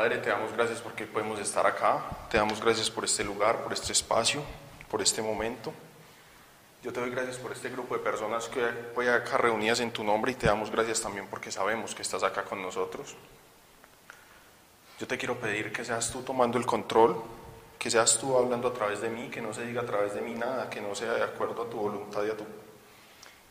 [0.00, 3.74] Padre, te damos gracias porque podemos estar acá, te damos gracias por este lugar, por
[3.74, 4.42] este espacio,
[4.90, 5.74] por este momento.
[6.82, 8.66] Yo te doy gracias por este grupo de personas que
[8.96, 12.22] hoy acá reunidas en tu nombre y te damos gracias también porque sabemos que estás
[12.22, 13.14] acá con nosotros.
[14.98, 17.22] Yo te quiero pedir que seas tú tomando el control,
[17.78, 20.22] que seas tú hablando a través de mí, que no se diga a través de
[20.22, 22.46] mí nada, que no sea de acuerdo a tu voluntad y a tu,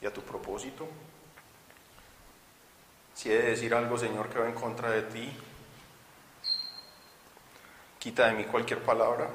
[0.02, 0.88] y a tu propósito.
[3.14, 5.32] Si he de decir algo, Señor, que va en contra de ti,
[8.00, 9.30] quita de mí cualquier palabra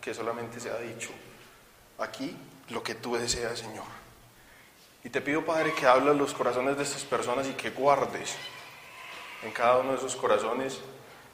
[0.00, 1.10] que solamente sea dicho
[1.98, 2.36] aquí
[2.70, 3.84] lo que tú deseas, Señor.
[5.04, 8.34] Y te pido, Padre, que hables los corazones de estas personas y que guardes
[9.42, 10.80] en cada uno de esos corazones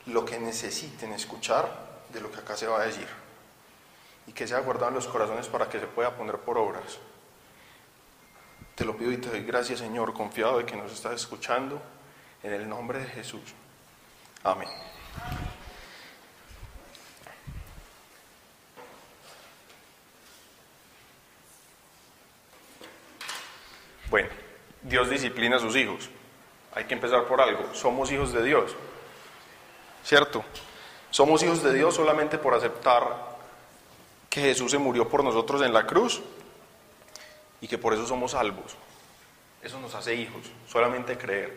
[0.06, 1.70] lo que necesiten escuchar
[2.12, 3.06] de lo que acá se va a decir.
[4.26, 6.98] Y que sea guardado en los corazones para que se pueda poner por obras.
[8.74, 11.80] Te lo pido y te doy gracias, Señor, confiado de que nos estás escuchando.
[12.42, 13.54] En el nombre de Jesús.
[14.42, 14.68] Amén.
[24.12, 24.28] Bueno,
[24.82, 26.10] Dios disciplina a sus hijos.
[26.74, 27.72] Hay que empezar por algo.
[27.72, 28.76] Somos hijos de Dios.
[30.04, 30.44] ¿Cierto?
[31.10, 33.38] Somos hijos de Dios solamente por aceptar
[34.28, 36.20] que Jesús se murió por nosotros en la cruz
[37.62, 38.76] y que por eso somos salvos.
[39.62, 41.56] Eso nos hace hijos, solamente creer.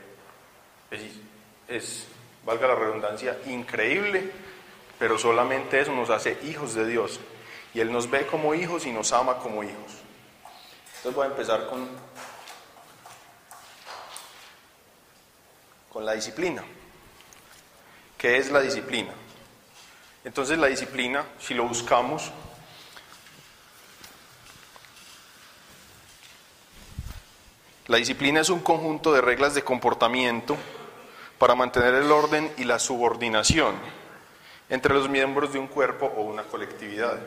[0.90, 1.02] Es,
[1.68, 2.08] es,
[2.46, 4.32] valga la redundancia, increíble,
[4.98, 7.20] pero solamente eso nos hace hijos de Dios.
[7.74, 10.06] Y Él nos ve como hijos y nos ama como hijos.
[11.06, 11.88] Entonces voy a empezar con,
[15.96, 16.62] con la disciplina.
[18.18, 19.14] ¿Qué es la disciplina?
[20.26, 22.34] Entonces la disciplina, si lo buscamos,
[27.88, 30.58] la disciplina es un conjunto de reglas de comportamiento
[31.40, 33.76] para mantener el orden y la subordinación
[34.68, 37.18] entre los miembros de un cuerpo o una colectividad.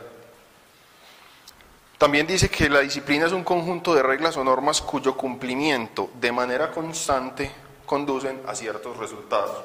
[1.96, 6.32] También dice que la disciplina es un conjunto de reglas o normas cuyo cumplimiento de
[6.32, 7.50] manera constante
[7.88, 9.64] conducen a ciertos resultados.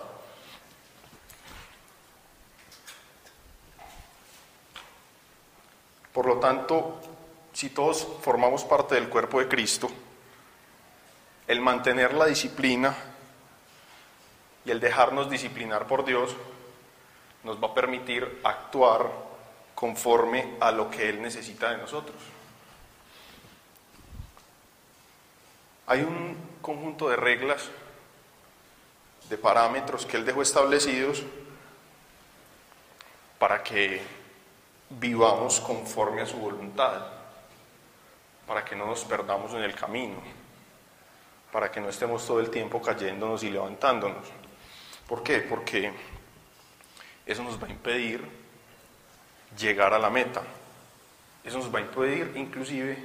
[6.11, 7.00] Por lo tanto,
[7.53, 9.89] si todos formamos parte del cuerpo de Cristo,
[11.47, 12.95] el mantener la disciplina
[14.66, 16.35] y el dejarnos disciplinar por Dios
[17.44, 19.11] nos va a permitir actuar
[19.75, 22.16] conforme a lo que Él necesita de nosotros.
[25.88, 27.69] Hay un conjunto de reglas,
[29.29, 31.23] de parámetros que Él dejó establecidos
[33.39, 34.01] para que
[34.89, 37.07] vivamos conforme a su voluntad,
[38.47, 40.22] para que no nos perdamos en el camino,
[41.51, 44.25] para que no estemos todo el tiempo cayéndonos y levantándonos.
[45.07, 45.40] ¿Por qué?
[45.40, 45.91] Porque
[47.25, 48.28] eso nos va a impedir
[49.57, 50.41] llegar a la meta.
[51.44, 52.97] Eso nos va a impedir inclusive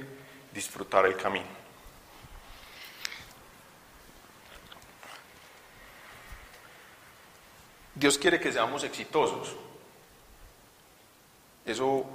[0.53, 1.58] disfrutar el camino.
[7.99, 9.57] Dios quiere que seamos exitosos.
[11.65, 12.05] Eso,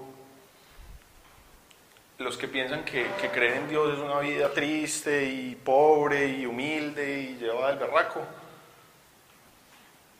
[2.16, 6.46] los que piensan que, que creen en Dios es una vida triste y pobre y
[6.46, 8.22] humilde y llevada al berraco,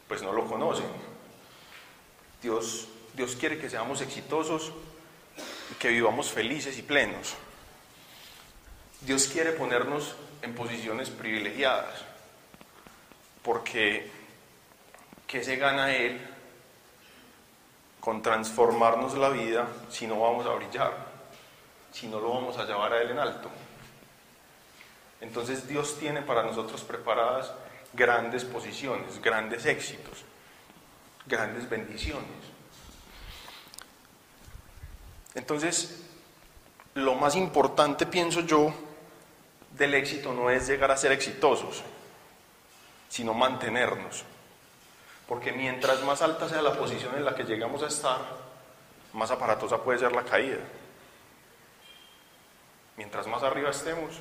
[0.06, 0.84] pues no lo conocen.
[2.42, 4.70] Dios, Dios quiere que seamos exitosos
[5.72, 7.36] y que vivamos felices y plenos.
[9.00, 12.04] Dios quiere ponernos en posiciones privilegiadas,
[13.42, 14.10] porque
[15.26, 16.20] ¿qué se gana Él
[18.00, 20.92] con transformarnos la vida si no vamos a brillar,
[21.92, 23.50] si no lo vamos a llevar a Él en alto?
[25.20, 27.52] Entonces Dios tiene para nosotros preparadas
[27.92, 30.24] grandes posiciones, grandes éxitos,
[31.26, 32.24] grandes bendiciones.
[35.34, 36.02] Entonces,
[36.94, 38.72] lo más importante, pienso yo,
[39.76, 41.82] del éxito no es llegar a ser exitosos,
[43.08, 44.24] sino mantenernos.
[45.28, 48.20] Porque mientras más alta sea la posición en la que llegamos a estar,
[49.12, 50.58] más aparatosa puede ser la caída.
[52.96, 54.20] Mientras más arriba estemos,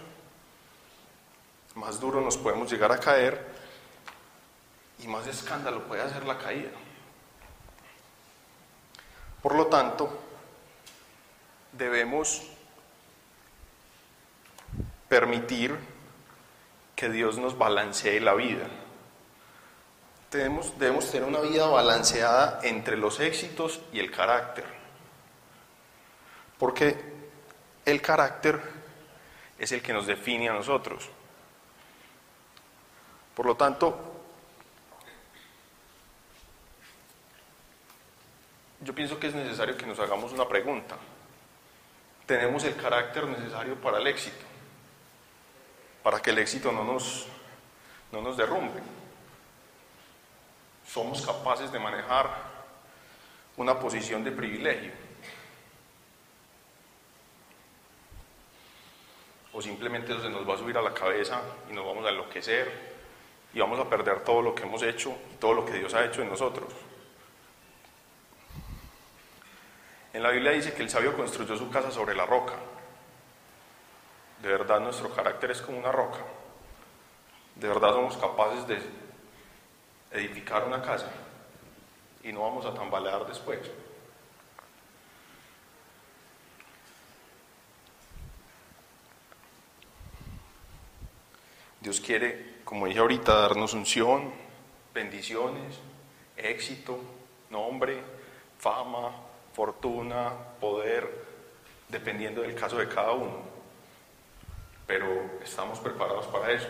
[1.76, 3.46] más duro nos podemos llegar a caer
[5.00, 6.72] y más escándalo puede hacer la caída.
[9.42, 10.10] Por lo tanto,
[11.74, 12.44] debemos
[15.10, 15.78] permitir
[16.96, 18.68] que Dios nos balancee la vida.
[20.34, 24.66] Debemos, tener una vida balanceada entre los éxitos y el carácter.
[26.58, 26.98] Porque
[27.86, 28.60] el carácter
[29.60, 31.08] es el que nos define a nosotros.
[33.36, 33.96] Por lo tanto,
[38.82, 40.98] yo pienso que es necesario que nos hagamos una pregunta.
[42.26, 44.46] ¿Tenemos el carácter necesario para el éxito?
[46.02, 47.28] Para que el éxito no nos,
[48.12, 49.03] no nos derrumbe.
[50.94, 52.30] ¿Somos capaces de manejar
[53.58, 54.92] una posición de privilegio?
[59.54, 62.10] ¿O simplemente eso se nos va a subir a la cabeza y nos vamos a
[62.10, 62.94] enloquecer
[63.56, 66.06] y vamos a perder todo lo que hemos hecho y todo lo que Dios ha
[66.06, 66.72] hecho en nosotros?
[70.14, 72.54] En la Biblia dice que el sabio construyó su casa sobre la roca.
[74.44, 76.20] De verdad nuestro carácter es como una roca.
[77.56, 79.03] De verdad somos capaces de
[80.14, 81.10] edificar una casa
[82.24, 83.60] y no vamos a tambalear después.
[91.82, 94.32] Dios quiere, como dije ahorita, darnos unción,
[94.94, 95.80] bendiciones,
[96.38, 96.98] éxito,
[97.50, 98.02] nombre,
[98.58, 99.12] fama,
[99.54, 100.32] fortuna,
[100.62, 101.26] poder,
[101.90, 103.42] dependiendo del caso de cada uno.
[104.88, 106.68] Pero estamos preparados para eso.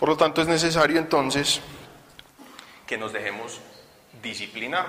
[0.00, 1.60] Por lo tanto, es necesario entonces
[2.86, 3.60] que nos dejemos
[4.22, 4.86] disciplinar.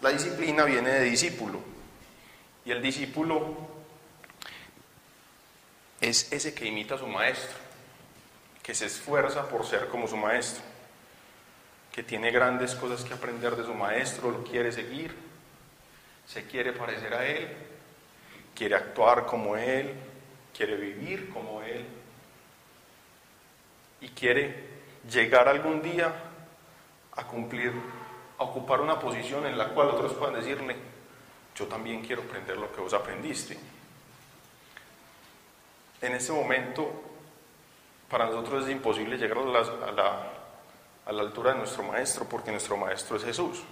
[0.00, 1.60] La disciplina viene de discípulo
[2.64, 3.56] y el discípulo
[6.00, 7.62] es ese que imita a su maestro
[8.64, 10.62] que se esfuerza por ser como su maestro,
[11.92, 15.14] que tiene grandes cosas que aprender de su maestro, lo quiere seguir,
[16.26, 17.48] se quiere parecer a él,
[18.54, 19.94] quiere actuar como él,
[20.54, 21.86] quiere vivir como él
[24.00, 24.70] y quiere
[25.10, 26.12] llegar algún día
[27.14, 27.72] a cumplir,
[28.38, 30.76] a ocupar una posición en la cual otros puedan decirle,
[31.54, 33.58] yo también quiero aprender lo que vos aprendiste.
[36.00, 37.12] En ese momento
[38.12, 39.60] para nosotros es imposible llegar a la,
[41.06, 43.62] a la, altura de nuestro Maestro, porque nuestro Maestro es Jesús.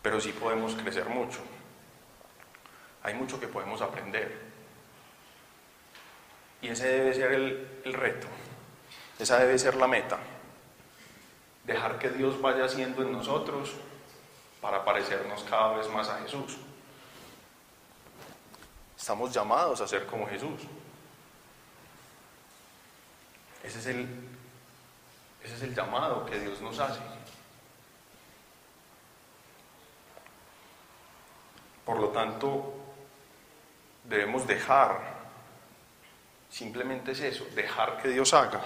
[0.00, 1.40] Pero sí podemos crecer mucho.
[3.02, 4.53] Hay mucho que podemos aprender.
[6.64, 8.26] Y ese debe ser el, el reto.
[9.18, 10.18] Esa debe ser la meta.
[11.64, 13.74] Dejar que Dios vaya haciendo en nosotros
[14.62, 16.56] para parecernos cada vez más a Jesús.
[18.96, 20.62] Estamos llamados a ser como Jesús.
[23.62, 24.08] Ese es el,
[25.42, 27.00] ese es el llamado que Dios nos hace.
[31.84, 32.72] Por lo tanto,
[34.04, 35.13] debemos dejar,
[36.54, 38.60] simplemente es eso, dejar que Dios haga.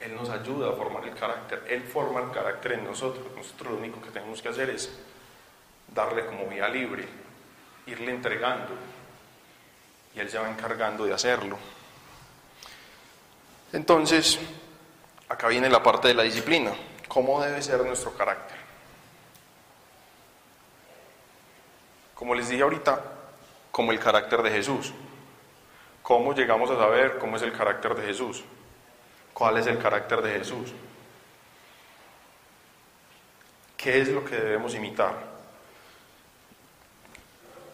[0.00, 3.26] Él nos ayuda a formar el carácter, Él forma el carácter en nosotros.
[3.36, 4.90] Nosotros lo único que tenemos que hacer es
[5.94, 7.06] darle como vía libre,
[7.86, 8.72] irle entregando
[10.14, 11.58] y Él se va encargando de hacerlo.
[13.70, 14.38] Entonces,
[15.28, 16.72] acá viene la parte de la disciplina.
[17.06, 18.57] ¿Cómo debe ser nuestro carácter?
[22.28, 23.00] Como les dije ahorita,
[23.70, 24.92] como el carácter de Jesús.
[26.02, 28.44] ¿Cómo llegamos a saber cómo es el carácter de Jesús?
[29.32, 30.74] ¿Cuál es el carácter de Jesús?
[33.78, 35.14] ¿Qué es lo que debemos imitar?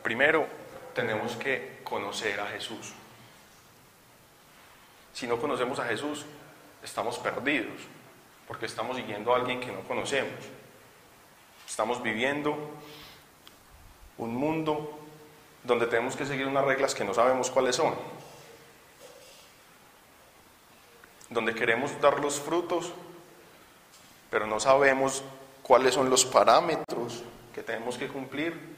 [0.05, 0.47] Primero,
[0.95, 2.93] tenemos que conocer a Jesús.
[5.15, 6.25] Si no conocemos a Jesús,
[6.81, 7.81] estamos perdidos,
[8.47, 10.45] porque estamos siguiendo a alguien que no conocemos.
[11.67, 12.57] Estamos viviendo
[14.19, 14.99] un mundo
[15.65, 17.95] donde tenemos que seguir unas reglas que no sabemos cuáles son,
[21.31, 22.93] donde queremos dar los frutos,
[24.31, 25.25] pero no sabemos
[25.63, 27.23] cuáles son los parámetros
[27.55, 28.75] que tenemos que cumplir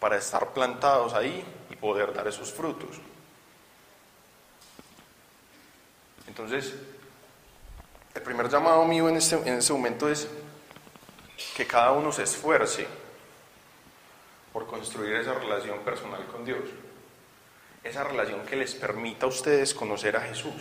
[0.00, 2.96] para estar plantados ahí y poder dar esos frutos.
[6.26, 6.74] Entonces,
[8.14, 10.28] el primer llamado mío en este, en este momento es
[11.56, 12.86] que cada uno se esfuerce
[14.56, 16.64] por construir esa relación personal con Dios,
[17.84, 20.54] esa relación que les permita a ustedes conocer a Jesús.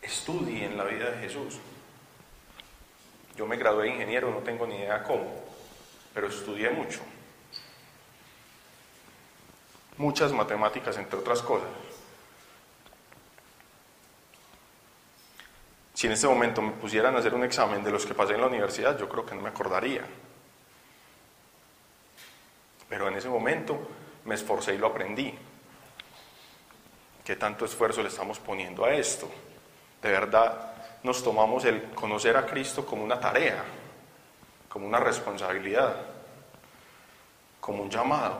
[0.00, 1.58] Estudien la vida de Jesús.
[3.36, 5.44] Yo me gradué de ingeniero, no tengo ni idea cómo,
[6.14, 7.00] pero estudié mucho.
[9.98, 11.68] Muchas matemáticas, entre otras cosas.
[15.92, 18.40] Si en este momento me pusieran a hacer un examen de los que pasé en
[18.40, 20.06] la universidad, yo creo que no me acordaría.
[22.90, 23.78] Pero en ese momento
[24.26, 25.34] me esforcé y lo aprendí.
[27.24, 29.30] ¿Qué tanto esfuerzo le estamos poniendo a esto?
[30.02, 33.64] De verdad, nos tomamos el conocer a Cristo como una tarea
[34.70, 35.96] como una responsabilidad,
[37.60, 38.38] como un llamado.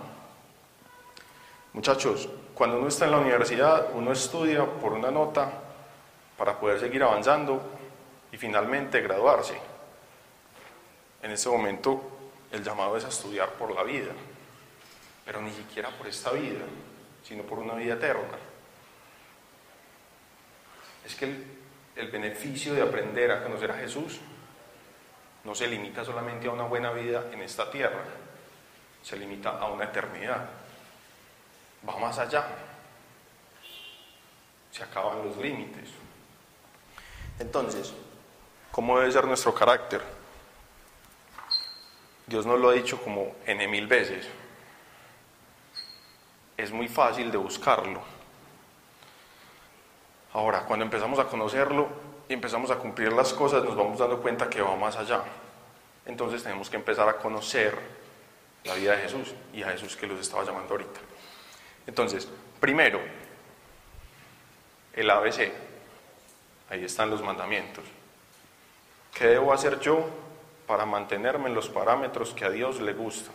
[1.72, 5.50] Muchachos, cuando uno está en la universidad, uno estudia por una nota
[6.38, 7.60] para poder seguir avanzando
[8.30, 9.58] y finalmente graduarse.
[11.22, 12.00] En ese momento
[12.52, 14.12] el llamado es a estudiar por la vida,
[15.30, 16.64] pero ni siquiera por esta vida,
[17.22, 18.36] sino por una vida eterna.
[21.06, 21.24] Es que
[21.94, 24.18] el, beneficio de aprender a conocer a Jesús
[25.44, 28.02] no se limita solamente a una buena vida en esta tierra,
[29.04, 30.50] se limita a una eternidad.
[31.88, 32.48] Va más allá.
[34.72, 35.90] Se acaban los límites.
[37.38, 37.94] Entonces,
[38.72, 40.02] ¿cómo debe ser nuestro carácter?
[42.26, 44.39] Dios nos lo ha dicho como N mil veces.
[46.60, 48.02] Es muy fácil de buscarlo.
[50.34, 51.88] Ahora, cuando empezamos a conocerlo
[52.28, 55.22] y empezamos a cumplir las cosas, nos vamos dando cuenta que va más allá.
[56.04, 57.78] Entonces tenemos que empezar a conocer
[58.64, 61.00] la vida de Jesús y a Jesús que los estaba llamando ahorita.
[61.86, 62.28] Entonces,
[62.60, 63.00] primero,
[64.92, 65.50] el ABC.
[66.68, 67.84] Ahí están los mandamientos.
[69.14, 70.06] ¿Qué debo hacer yo
[70.66, 73.30] para mantenerme en los parámetros que a Dios le gusta?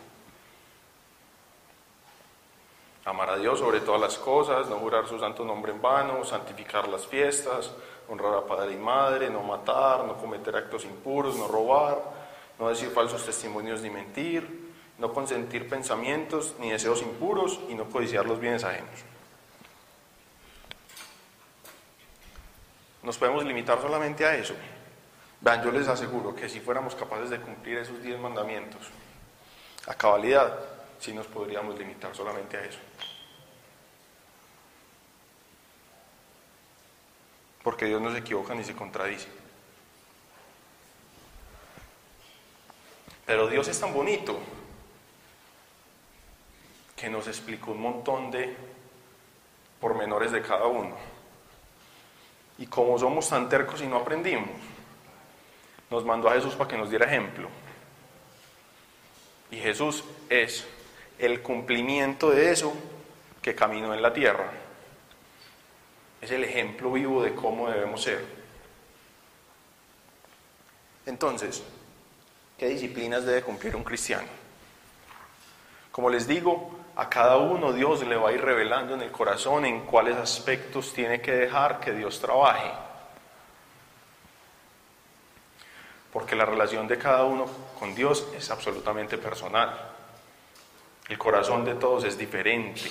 [3.06, 6.88] Amar a Dios sobre todas las cosas, no jurar su santo nombre en vano, santificar
[6.88, 7.70] las fiestas,
[8.08, 12.02] honrar a padre y madre, no matar, no cometer actos impuros, no robar,
[12.58, 18.26] no decir falsos testimonios ni mentir, no consentir pensamientos ni deseos impuros y no codiciar
[18.26, 19.04] los bienes ajenos.
[23.04, 24.54] Nos podemos limitar solamente a eso.
[25.40, 28.82] Vean, yo les aseguro que si fuéramos capaces de cumplir esos diez mandamientos
[29.86, 32.78] a cabalidad, sí nos podríamos limitar solamente a eso.
[37.62, 39.28] Porque Dios no se equivoca ni se contradice.
[43.26, 44.38] Pero Dios es tan bonito
[46.94, 48.56] que nos explicó un montón de
[49.80, 50.96] pormenores de cada uno.
[52.58, 54.48] Y como somos tan tercos y no aprendimos,
[55.90, 57.48] nos mandó a Jesús para que nos diera ejemplo.
[59.50, 60.66] Y Jesús es
[61.18, 62.74] el cumplimiento de eso
[63.40, 64.50] que caminó en la tierra.
[66.20, 68.24] Es el ejemplo vivo de cómo debemos ser.
[71.06, 71.62] Entonces,
[72.58, 74.26] ¿qué disciplinas debe cumplir un cristiano?
[75.92, 79.64] Como les digo, a cada uno Dios le va a ir revelando en el corazón
[79.64, 82.70] en cuáles aspectos tiene que dejar que Dios trabaje.
[86.12, 87.46] Porque la relación de cada uno
[87.78, 89.95] con Dios es absolutamente personal.
[91.08, 92.82] El corazón de todos es diferente.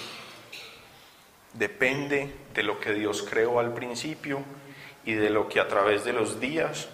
[1.53, 4.41] Depende de lo que Dios creó al principio
[5.03, 6.87] y de lo que a través de los días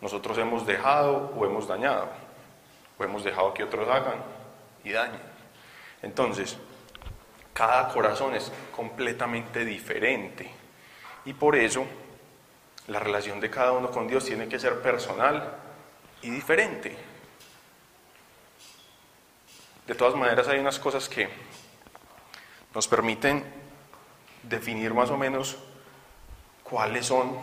[0.00, 2.08] nosotros hemos dejado o hemos dañado,
[2.98, 4.22] o hemos dejado que otros hagan
[4.84, 5.20] y dañen.
[6.02, 6.56] Entonces,
[7.52, 10.50] cada corazón es completamente diferente
[11.24, 11.84] y por eso
[12.86, 15.56] la relación de cada uno con Dios tiene que ser personal
[16.22, 17.07] y diferente.
[19.88, 21.28] De todas maneras hay unas cosas que
[22.74, 23.44] nos permiten
[24.42, 25.56] definir más o menos
[26.62, 27.36] cuáles son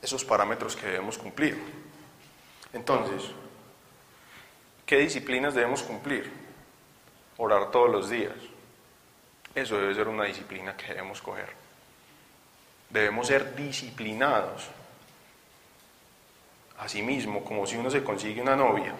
[0.00, 1.58] esos parámetros que debemos cumplir.
[2.72, 3.32] Entonces,
[4.86, 6.40] ¿qué disciplinas debemos cumplir?
[7.40, 8.36] orar todos los días.
[9.54, 11.48] Eso debe ser una disciplina que debemos coger.
[12.90, 14.68] Debemos ser disciplinados.
[16.78, 18.94] Asimismo, como si uno se consigue una novia,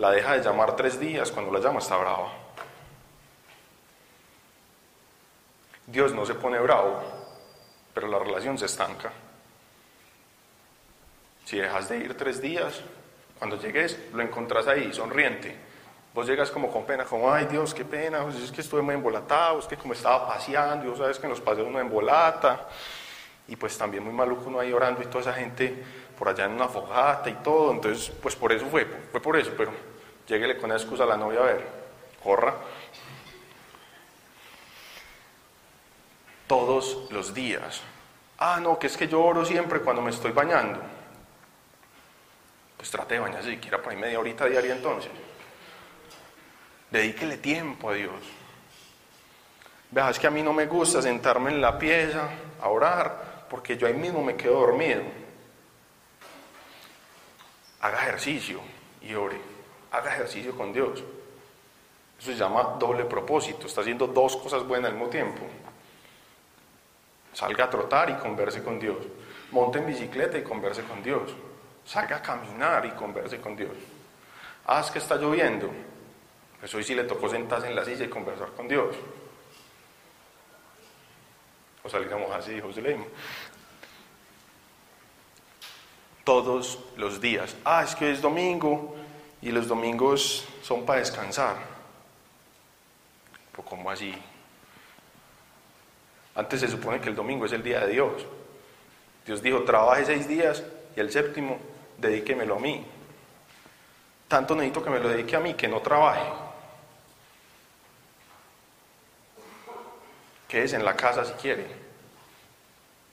[0.00, 2.32] la deja de llamar tres días, cuando la llama está brava.
[5.86, 7.02] Dios no se pone bravo,
[7.92, 9.12] pero la relación se estanca.
[11.44, 12.80] Si dejas de ir tres días,
[13.38, 15.68] cuando llegues lo encontrás ahí, sonriente,
[16.12, 18.96] Vos llegas como con pena, como, ay Dios, qué pena, pues es que estuve muy
[18.96, 22.66] embolatado, es que como estaba paseando, y sabes que en los paseos uno embolata,
[23.46, 25.72] y pues también muy maluco uno ahí orando y toda esa gente
[26.18, 29.52] por allá en una fogata y todo, entonces pues por eso fue, fue por eso,
[29.56, 29.70] pero
[30.30, 31.66] lléguele con esa excusa a la novia a ver,
[32.22, 32.54] corra.
[36.46, 37.82] Todos los días.
[38.38, 40.80] Ah, no, que es que yo oro siempre cuando me estoy bañando.
[42.76, 45.10] Pues trate de bañarse siquiera por ahí media horita diaria entonces.
[46.90, 48.22] Dedíquele tiempo a Dios.
[49.90, 52.28] Vea, es que a mí no me gusta sentarme en la pieza
[52.60, 55.02] a orar porque yo ahí mismo me quedo dormido.
[57.80, 58.60] Haga ejercicio
[59.02, 59.49] y ore.
[59.90, 61.02] Haga ejercicio con Dios.
[62.18, 63.66] Eso se llama doble propósito.
[63.66, 65.46] Está haciendo dos cosas buenas al mismo tiempo.
[67.32, 68.98] Salga a trotar y converse con Dios.
[69.52, 71.34] Monte en bicicleta y converse con Dios.
[71.84, 73.72] Salga a caminar y converse con Dios.
[74.66, 75.70] Haz que está lloviendo
[76.60, 78.94] Pues hoy sí le tocó sentarse en la silla y conversar con Dios.
[81.82, 83.06] O salgamos así, José Leimo.
[86.22, 87.56] Todos los días.
[87.64, 88.94] Ah, es que hoy es domingo
[89.42, 91.56] y los domingos son para descansar.
[93.52, 94.14] Pues ¿cómo así?
[96.34, 98.26] Antes se supone que el domingo es el día de Dios.
[99.26, 100.62] Dios dijo, trabaje seis días
[100.96, 101.58] y el séptimo
[101.98, 102.86] dedíquemelo a mí.
[104.28, 106.22] Tanto necesito que me lo dedique a mí que no trabaje.
[110.46, 111.66] Quédese en la casa si quiere,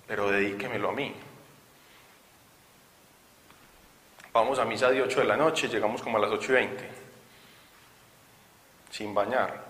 [0.07, 1.13] pero dedíquemelo a mí.
[4.37, 6.89] Vamos a misa de 8 de la noche, llegamos como a las 8 y 20,
[8.91, 9.65] sin bañar.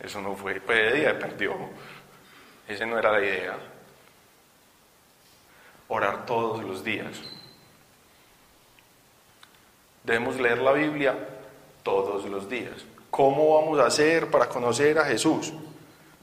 [0.00, 1.54] Eso no fue, pues de día perdió.
[2.66, 3.58] Esa no era la idea.
[5.88, 7.20] Orar todos los días.
[10.02, 11.14] Debemos leer la Biblia
[11.82, 12.86] todos los días.
[13.10, 15.52] ¿Cómo vamos a hacer para conocer a Jesús?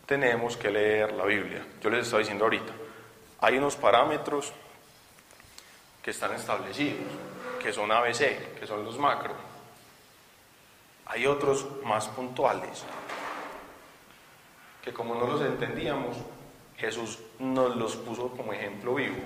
[0.08, 1.64] Tenemos que leer la Biblia.
[1.80, 2.74] Yo les estoy diciendo ahorita,
[3.42, 4.52] hay unos parámetros
[6.10, 7.06] que están establecidos,
[7.62, 9.36] que son ABC, que son los macro.
[11.06, 12.84] Hay otros más puntuales,
[14.84, 16.18] que como no los entendíamos,
[16.78, 19.18] Jesús nos los puso como ejemplo vivo.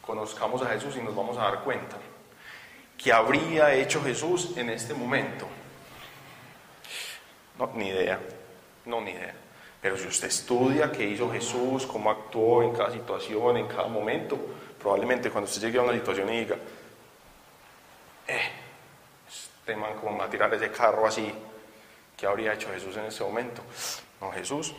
[0.00, 1.96] Conozcamos a Jesús y nos vamos a dar cuenta.
[2.96, 5.46] ¿Qué habría hecho Jesús en este momento?
[7.56, 8.18] No, ni idea,
[8.86, 9.36] no, ni idea.
[9.80, 14.36] Pero si usted estudia qué hizo Jesús, cómo actuó en cada situación, en cada momento,
[14.80, 16.56] probablemente cuando usted llegue a una situación y diga,
[18.26, 18.50] eh,
[19.28, 21.32] este man como va a tirar ese carro así,
[22.16, 23.62] ¿qué habría hecho Jesús en ese momento?
[24.20, 24.74] No, Jesús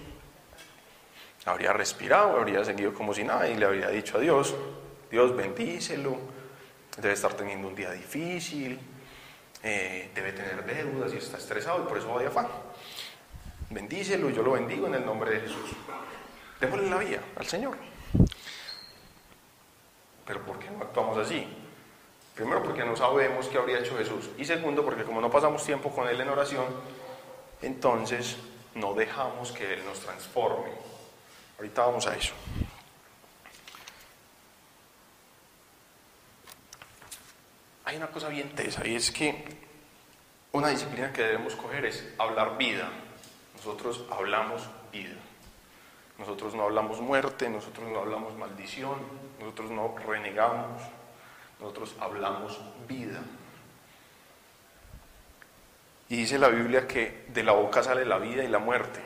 [1.46, 4.56] habría respirado, habría seguido como si nada y le habría dicho a Dios,
[5.10, 6.18] Dios bendícelo,
[6.98, 8.80] debe estar teniendo un día difícil,
[9.64, 12.48] eh, debe tener deudas y está estresado y por eso va de afán.
[13.70, 15.72] Bendícelo yo lo bendigo en el nombre de Jesús.
[16.60, 17.89] Démosle la vía al Señor.
[20.30, 21.44] Pero ¿por qué no actuamos así?
[22.36, 24.30] Primero porque no sabemos qué habría hecho Jesús.
[24.38, 26.68] Y segundo porque como no pasamos tiempo con Él en oración,
[27.64, 28.38] entonces
[28.76, 30.70] no dejamos que Él nos transforme.
[31.58, 32.36] Ahorita vamos a eso.
[37.86, 39.46] Hay una cosa bien tesa y es que
[40.52, 42.88] una disciplina que debemos coger es hablar vida.
[43.56, 44.62] Nosotros hablamos
[44.92, 45.18] vida.
[46.20, 49.00] Nosotros no hablamos muerte, nosotros no hablamos maldición,
[49.40, 50.82] nosotros no renegamos,
[51.60, 53.20] nosotros hablamos vida.
[56.10, 59.00] Y dice la Biblia que de la boca sale la vida y la muerte.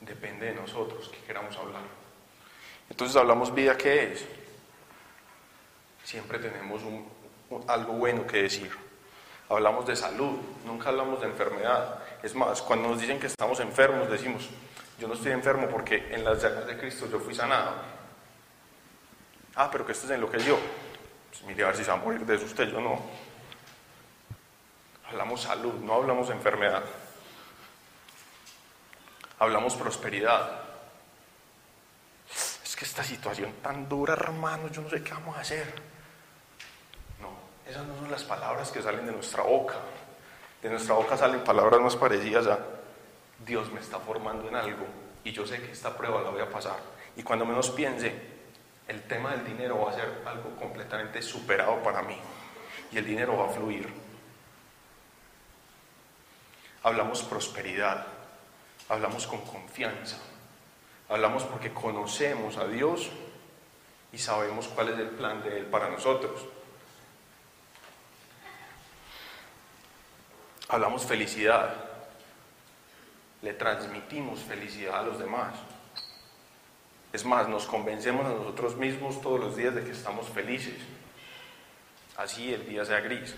[0.00, 1.82] Depende de nosotros que queramos hablar.
[2.88, 4.24] Entonces hablamos vida, ¿qué es?
[6.04, 6.82] Siempre tenemos
[7.66, 8.70] algo bueno que decir.
[9.48, 11.98] Hablamos de salud, nunca hablamos de enfermedad.
[12.22, 14.48] Es más, cuando nos dicen que estamos enfermos, decimos,
[15.02, 17.72] yo no estoy enfermo porque en las llagas de Cristo yo fui sanado.
[19.56, 20.56] Ah, pero que esto es en lo que yo.
[21.28, 23.02] Pues mire a ver si se va a morir de eso usted, yo no.
[25.08, 26.84] Hablamos salud, no hablamos enfermedad.
[29.40, 30.60] Hablamos prosperidad.
[32.64, 35.66] Es que esta situación tan dura, hermano, yo no sé qué vamos a hacer.
[37.20, 37.30] No,
[37.68, 39.74] esas no son las palabras que salen de nuestra boca.
[40.62, 42.71] De nuestra boca salen palabras más parecidas a
[43.44, 44.86] Dios me está formando en algo
[45.24, 46.78] y yo sé que esta prueba la voy a pasar.
[47.16, 48.14] Y cuando menos piense,
[48.88, 52.16] el tema del dinero va a ser algo completamente superado para mí
[52.90, 53.92] y el dinero va a fluir.
[56.82, 58.06] Hablamos prosperidad,
[58.88, 60.18] hablamos con confianza,
[61.08, 63.10] hablamos porque conocemos a Dios
[64.12, 66.44] y sabemos cuál es el plan de Él para nosotros.
[70.68, 71.91] Hablamos felicidad,
[73.42, 75.54] le transmitimos felicidad a los demás.
[77.12, 80.78] Es más, nos convencemos a nosotros mismos todos los días de que estamos felices.
[82.16, 83.34] Así el día sea gris.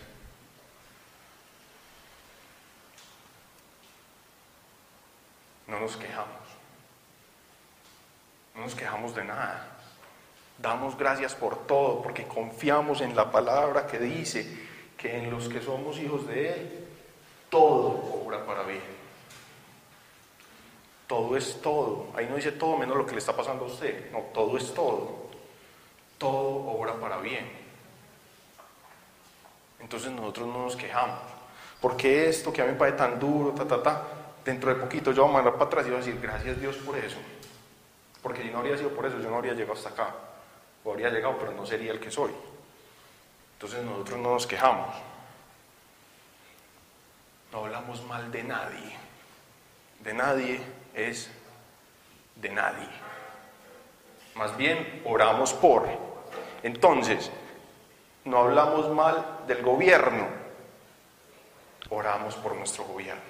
[5.66, 6.28] No nos quejamos.
[8.54, 9.70] No nos quejamos de nada.
[10.58, 14.46] Damos gracias por todo porque confiamos en la palabra que dice
[14.96, 16.86] que en los que somos hijos de Él,
[17.50, 19.03] todo obra para bien.
[21.06, 22.08] Todo es todo.
[22.14, 24.10] Ahí no dice todo menos lo que le está pasando a usted.
[24.10, 25.24] No, todo es todo.
[26.18, 27.50] Todo obra para bien.
[29.80, 31.18] Entonces nosotros no nos quejamos.
[31.80, 34.02] Porque esto que a mí me parece tan duro, ta, ta, ta,
[34.42, 36.76] dentro de poquito yo voy a mandar para atrás y voy a decir gracias Dios
[36.76, 37.18] por eso.
[38.22, 40.14] Porque si no habría sido por eso, yo no habría llegado hasta acá.
[40.82, 42.30] O habría llegado, pero no sería el que soy.
[43.54, 44.94] Entonces nosotros no nos quejamos.
[47.52, 48.96] no hablamos mal de nadie.
[50.00, 50.60] De nadie
[50.94, 51.30] es
[52.36, 52.88] de nadie.
[54.34, 55.86] Más bien oramos por.
[56.62, 57.30] Entonces,
[58.24, 60.26] no hablamos mal del gobierno,
[61.90, 63.22] oramos por nuestro gobierno.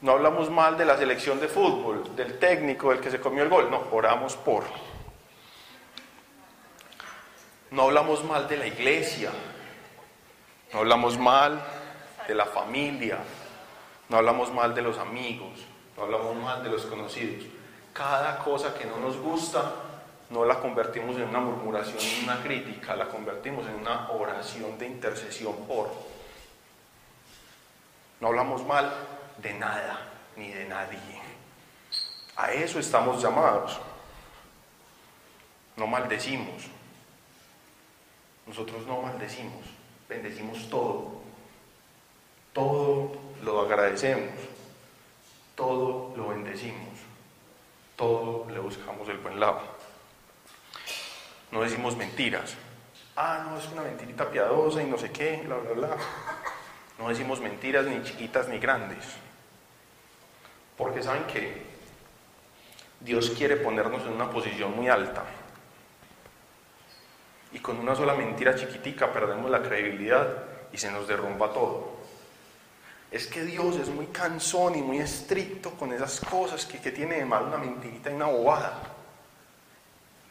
[0.00, 3.50] No hablamos mal de la selección de fútbol, del técnico, del que se comió el
[3.50, 4.64] gol, no, oramos por.
[7.70, 9.30] No hablamos mal de la iglesia,
[10.72, 11.62] no hablamos mal
[12.26, 13.18] de la familia,
[14.08, 15.66] no hablamos mal de los amigos,
[16.00, 17.44] no hablamos mal de los conocidos.
[17.92, 19.70] Cada cosa que no nos gusta,
[20.30, 24.86] no la convertimos en una murmuración, en una crítica, la convertimos en una oración de
[24.86, 25.90] intercesión por.
[28.18, 28.90] No hablamos mal
[29.36, 30.00] de nada
[30.36, 31.20] ni de nadie.
[32.36, 33.78] A eso estamos llamados.
[35.76, 36.62] No maldecimos.
[38.46, 39.66] Nosotros no maldecimos,
[40.08, 41.20] bendecimos todo.
[42.54, 44.32] Todo lo agradecemos,
[45.60, 46.88] todo lo bendecimos,
[47.94, 49.60] todo le buscamos el buen lado.
[51.52, 52.54] No decimos mentiras.
[53.14, 55.96] Ah, no, es una mentirita piadosa y no sé qué, bla, bla, bla.
[56.98, 59.04] No decimos mentiras ni chiquitas ni grandes.
[60.78, 61.62] Porque saben que
[63.00, 65.24] Dios quiere ponernos en una posición muy alta
[67.52, 70.26] y con una sola mentira chiquitica perdemos la credibilidad
[70.72, 71.99] y se nos derrumba todo.
[73.10, 77.24] Es que Dios es muy cansón y muy estricto con esas cosas que, tiene de
[77.24, 78.82] mal una mentirita y una bobada.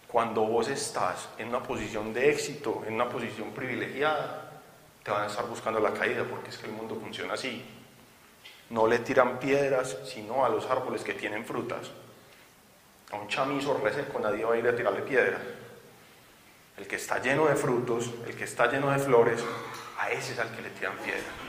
[0.08, 4.62] Cuando vos estás en una posición de éxito, en una posición privilegiada,
[5.04, 7.64] te van a estar buscando la caída porque es que el mundo funciona así.
[8.70, 11.92] No le tiran piedras, sino a los árboles que tienen frutas.
[13.12, 15.40] A un chamizo reseco nadie va a ir a tirarle piedra
[16.80, 19.44] el que está lleno de frutos, el que está lleno de flores,
[19.98, 21.49] a ese es al que le tiran piedra.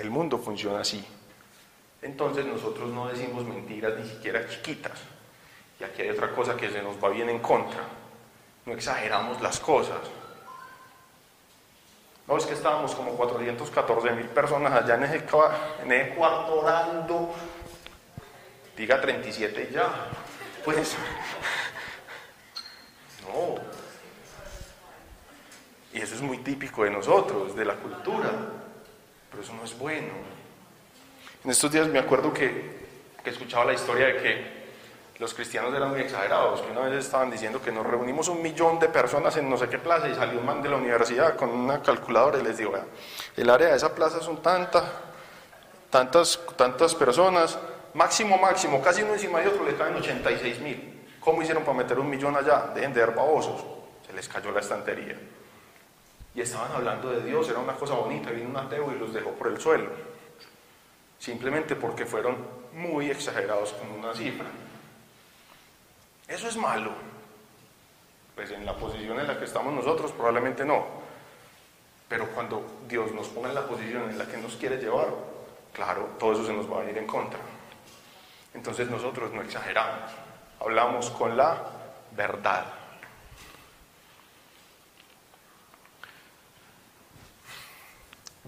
[0.00, 1.04] El mundo funciona así.
[2.00, 4.98] Entonces nosotros no decimos mentiras ni siquiera chiquitas.
[5.78, 7.82] Y aquí hay otra cosa que se nos va bien en contra.
[8.64, 9.98] No exageramos las cosas.
[12.26, 15.26] No, es que estábamos como 414 mil personas allá en ese,
[15.82, 17.34] en.
[18.74, 20.08] Diga 37 y ya.
[20.64, 20.96] Pues,
[23.26, 23.56] no.
[25.92, 28.30] Y eso es muy típico de nosotros, de la cultura.
[29.30, 30.12] Pero eso no es bueno.
[31.44, 32.80] En estos días me acuerdo que,
[33.22, 34.60] que escuchaba la historia de que
[35.18, 38.78] los cristianos eran muy exagerados, que una vez estaban diciendo que nos reunimos un millón
[38.78, 41.50] de personas en no sé qué plaza y salió un man de la universidad con
[41.50, 42.72] una calculadora y les digo,
[43.36, 44.82] el área de esa plaza son tantas,
[45.90, 47.58] tantas, tantas personas,
[47.92, 51.06] máximo, máximo, casi uno encima de otro le caen 86 mil.
[51.20, 52.70] ¿Cómo hicieron para meter un millón allá?
[52.74, 53.62] Dejen de babosos.
[54.06, 55.18] Se les cayó la estantería.
[56.34, 59.30] Y estaban hablando de Dios, era una cosa bonita, vino un ateo y los dejó
[59.32, 59.90] por el suelo.
[61.18, 62.36] Simplemente porque fueron
[62.72, 64.46] muy exagerados con una cifra.
[66.28, 66.92] Eso es malo.
[68.34, 70.86] Pues en la posición en la que estamos nosotros probablemente no.
[72.08, 75.08] Pero cuando Dios nos ponga en la posición en la que nos quiere llevar,
[75.72, 77.40] claro, todo eso se nos va a ir en contra.
[78.54, 80.10] Entonces nosotros no exageramos,
[80.60, 81.62] hablamos con la
[82.12, 82.79] verdad.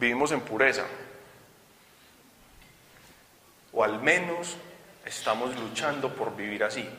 [0.02, 0.82] Vivimos en pureza,
[3.72, 4.56] o al menos
[5.04, 6.90] estamos luchando por vivir así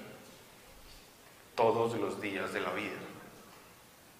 [1.53, 2.95] todos los días de la vida.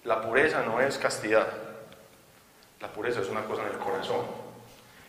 [0.04, 1.48] La pureza no es castidad,
[2.78, 4.26] la pureza es una cosa en el corazón.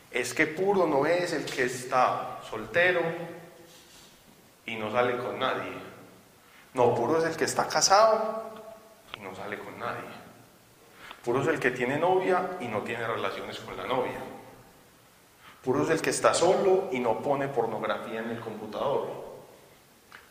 [0.10, 3.02] Es que puro no es el que está soltero
[4.66, 5.74] y no sale con nadie.
[6.76, 8.54] No, puro es el que está casado
[9.18, 10.25] y no sale con nadie.
[11.26, 14.20] Puro es el que tiene novia y no tiene relaciones con la novia.
[15.64, 19.26] Puro es el que está solo y no pone pornografía en el computador.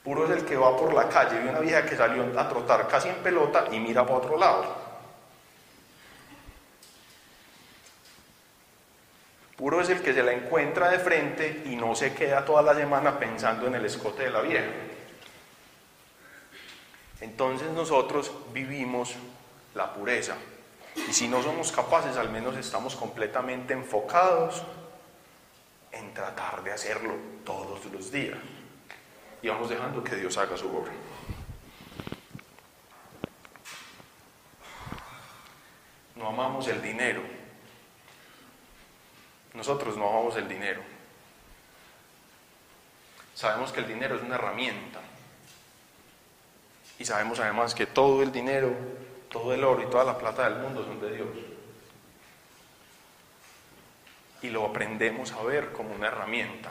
[0.04, 2.87] Puro es el que va por la calle, ve una vieja que salió a trotar
[2.87, 4.85] casi en pelota y mira para otro lado.
[9.57, 12.74] Puro es el que se la encuentra de frente y no se queda toda la
[12.74, 14.70] semana pensando en el escote de la vieja.
[17.20, 19.16] Entonces nosotros vivimos
[19.74, 20.37] la pureza.
[20.96, 24.62] Y si no somos capaces, al menos estamos completamente enfocados
[25.92, 28.38] en tratar de hacerlo todos los días.
[29.42, 30.92] Y vamos dejando que Dios haga su obra.
[36.16, 37.22] No amamos el dinero
[39.54, 40.83] nosotros no amamos el dinero.
[43.35, 45.00] Sabemos que el dinero es una herramienta.
[46.98, 48.74] Y sabemos además que todo el dinero,
[49.35, 51.29] todo el oro y toda la plata del mundo son de Dios.
[54.42, 56.68] y lo aprendemos a ver como una herramienta.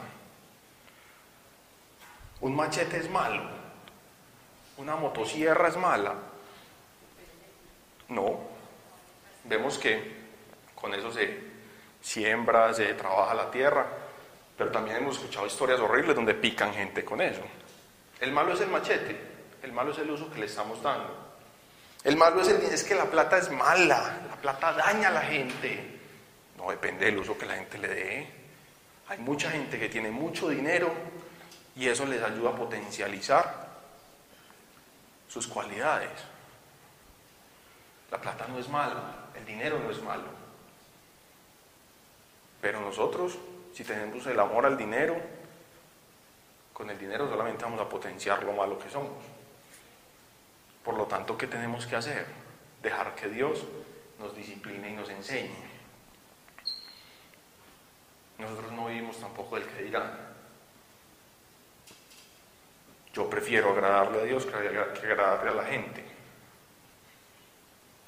[2.40, 3.42] Un machete es malo,
[4.76, 6.14] una motosierra es mala.
[8.08, 8.38] No,
[9.42, 10.22] vemos que
[10.76, 11.36] con eso se
[12.00, 13.86] siembra, se trabaja la tierra,
[14.56, 17.42] pero también hemos escuchado historias horribles donde pican gente con eso.
[18.20, 19.20] El malo es el machete,
[19.64, 21.23] el malo es el uso que le estamos dando.
[22.04, 25.22] El malo es, el, es que la plata es mala, la plata daña a la
[25.22, 25.98] gente.
[26.58, 28.28] No depende del uso que la gente le dé.
[29.08, 30.92] Hay mucha gente que tiene mucho dinero
[31.74, 33.68] y eso les ayuda a potencializar
[35.28, 36.10] sus cualidades.
[38.10, 40.28] La plata no es mala, el dinero no es malo.
[42.60, 43.38] Pero nosotros,
[43.74, 45.16] si tenemos el amor al dinero,
[46.72, 49.33] con el dinero solamente vamos a potenciar lo malo que somos.
[50.84, 52.26] Por lo tanto, ¿qué tenemos que hacer?
[52.82, 53.64] Dejar que Dios
[54.18, 55.74] nos discipline y nos enseñe.
[58.38, 60.10] Nosotros no vivimos tampoco del que dirán.
[63.14, 66.04] Yo prefiero agradarle a Dios que agradarle a la gente.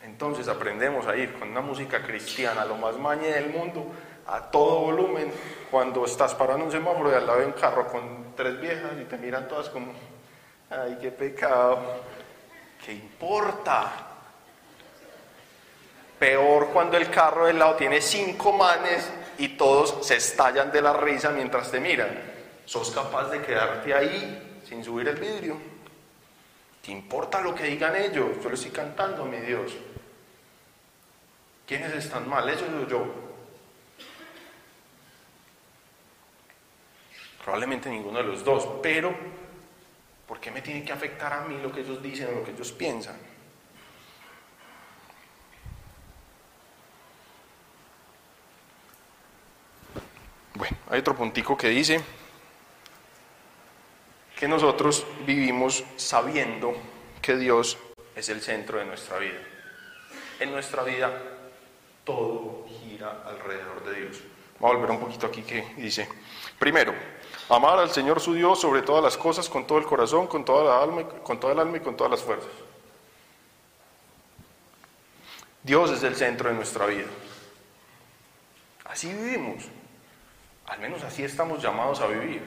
[0.03, 3.93] Entonces aprendemos a ir con una música cristiana, lo más mañe del mundo,
[4.27, 5.33] a todo volumen,
[5.71, 9.05] cuando estás parando un semáforo y al lado de un carro con tres viejas y
[9.05, 9.93] te miran todas como,
[10.71, 12.03] ay, qué pecado.
[12.87, 13.92] ¿Qué importa?
[16.20, 20.92] Peor cuando el carro del lado tiene cinco manes y todos se estallan de la
[20.92, 22.16] risa mientras te miran.
[22.64, 25.57] ¿Sos capaz de quedarte ahí sin subir el vidrio?
[26.81, 28.40] ¿Te importa lo que digan ellos?
[28.40, 29.72] Yo les estoy cantando, mi Dios.
[31.66, 32.49] ¿Quiénes están mal?
[32.49, 33.05] ¿Ellos o yo?
[37.42, 39.12] Probablemente ninguno de los dos, pero
[40.27, 42.51] ¿Por qué me tiene que afectar a mí lo que ellos dicen o lo que
[42.51, 43.17] ellos piensan?
[50.55, 52.03] Bueno, hay otro puntico que dice
[54.39, 56.75] que nosotros vivimos sabiendo
[57.23, 57.79] que Dios
[58.15, 59.39] es el centro de nuestra vida.
[60.41, 61.11] En nuestra vida
[62.05, 64.23] todo gira alrededor de Dios.
[64.59, 66.09] Voy a volver un poquito aquí que dice,
[66.59, 66.95] primero,
[67.48, 70.64] Amar al Señor su Dios sobre todas las cosas, con todo el corazón, con toda
[70.64, 72.50] la alma, con toda el alma y con todas las fuerzas.
[75.62, 77.06] Dios es el centro de nuestra vida.
[78.85, 79.64] Así vivimos.
[80.66, 82.42] Al menos así estamos llamados a vivir.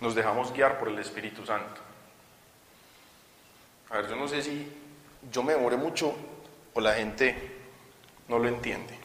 [0.00, 1.80] Nos dejamos guiar por el Espíritu Santo.
[3.90, 4.72] A ver, yo no sé si
[5.30, 6.14] yo me demoré mucho
[6.74, 7.61] o la gente
[8.32, 8.98] no lo entiende.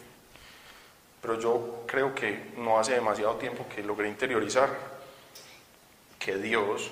[1.22, 4.70] Pero yo creo que no hace demasiado tiempo que logré interiorizar
[6.18, 6.90] que Dios,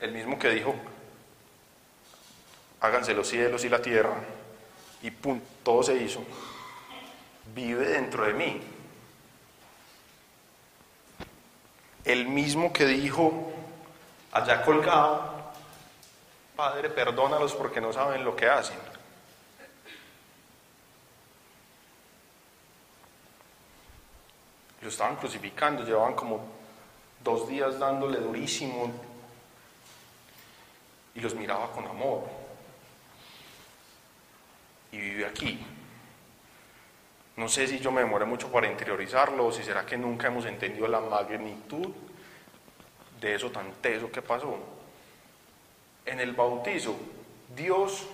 [0.00, 0.74] el mismo que dijo,
[2.80, 4.16] háganse los cielos y la tierra,
[5.02, 6.24] y pum, todo se hizo,
[7.54, 8.60] vive dentro de mí.
[12.04, 13.52] El mismo que dijo,
[14.32, 15.52] allá colgado,
[16.56, 18.87] Padre, perdónalos porque no saben lo que hacen.
[24.88, 26.40] Lo estaban crucificando, llevaban como
[27.22, 28.90] dos días dándole durísimo
[31.14, 32.22] y los miraba con amor.
[34.90, 35.60] Y vive aquí.
[37.36, 40.46] No sé si yo me demoré mucho para interiorizarlo o si será que nunca hemos
[40.46, 41.88] entendido la magnitud
[43.20, 44.56] de eso tan teso que pasó.
[46.06, 46.96] En el bautizo,
[47.54, 48.06] Dios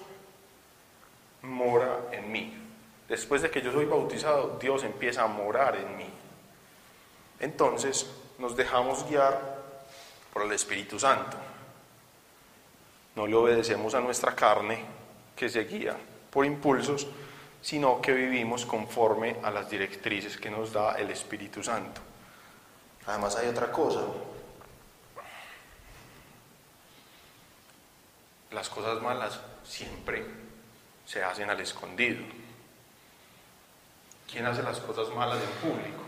[1.42, 2.52] mora en mí.
[3.08, 6.23] Después de que yo soy bautizado, Dios empieza a morar en mí.
[7.40, 8.06] Entonces
[8.38, 9.62] nos dejamos guiar
[10.32, 11.36] por el Espíritu Santo.
[13.16, 14.84] No le obedecemos a nuestra carne
[15.36, 15.96] que se guía
[16.30, 17.06] por impulsos,
[17.62, 22.00] sino que vivimos conforme a las directrices que nos da el Espíritu Santo.
[23.06, 24.00] Además hay otra cosa.
[28.50, 30.24] Las cosas malas siempre
[31.04, 32.24] se hacen al escondido.
[34.30, 36.03] ¿Quién hace las cosas malas en público?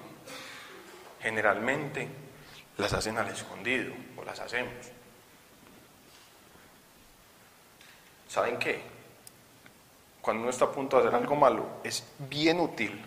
[1.26, 2.08] Generalmente
[2.76, 4.72] las hacen al escondido o las hacemos.
[8.28, 8.80] ¿Saben qué?
[10.20, 13.04] Cuando uno está a punto de hacer algo malo, es bien útil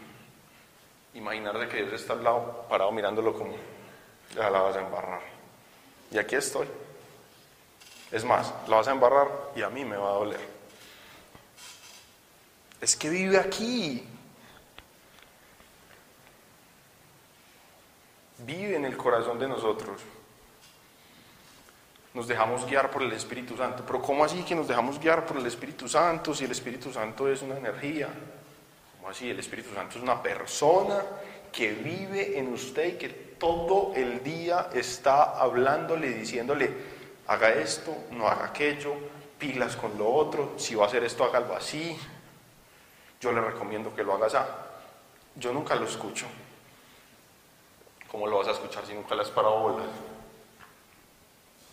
[1.14, 3.56] imaginar de que Dios está al lado, parado mirándolo como,
[4.36, 5.22] ya la vas a embarrar.
[6.12, 6.68] Y aquí estoy.
[8.12, 10.42] Es más, la vas a embarrar y a mí me va a doler.
[12.82, 14.06] Es que vive aquí,
[18.46, 20.02] vive en el corazón de nosotros.
[22.14, 23.84] nos dejamos guiar por el Espíritu Santo.
[23.86, 27.28] Pero ¿cómo así que nos dejamos guiar por el Espíritu Santo si el Espíritu Santo
[27.28, 28.10] es una energía?
[28.98, 29.30] ¿Cómo así?
[29.30, 31.02] El Espíritu Santo es una persona
[31.52, 36.72] que vive en usted y que todo el día está hablándole diciéndole,
[37.28, 38.94] haga esto, no haga aquello,
[39.38, 41.98] pilas con lo otro, si va a hacer esto, hágalo así.
[43.22, 44.52] Yo le recomiendo que lo hagas así.
[45.36, 46.26] Yo nunca lo escucho.
[48.12, 49.80] ¿Cómo lo vas a escuchar si nunca le has parado?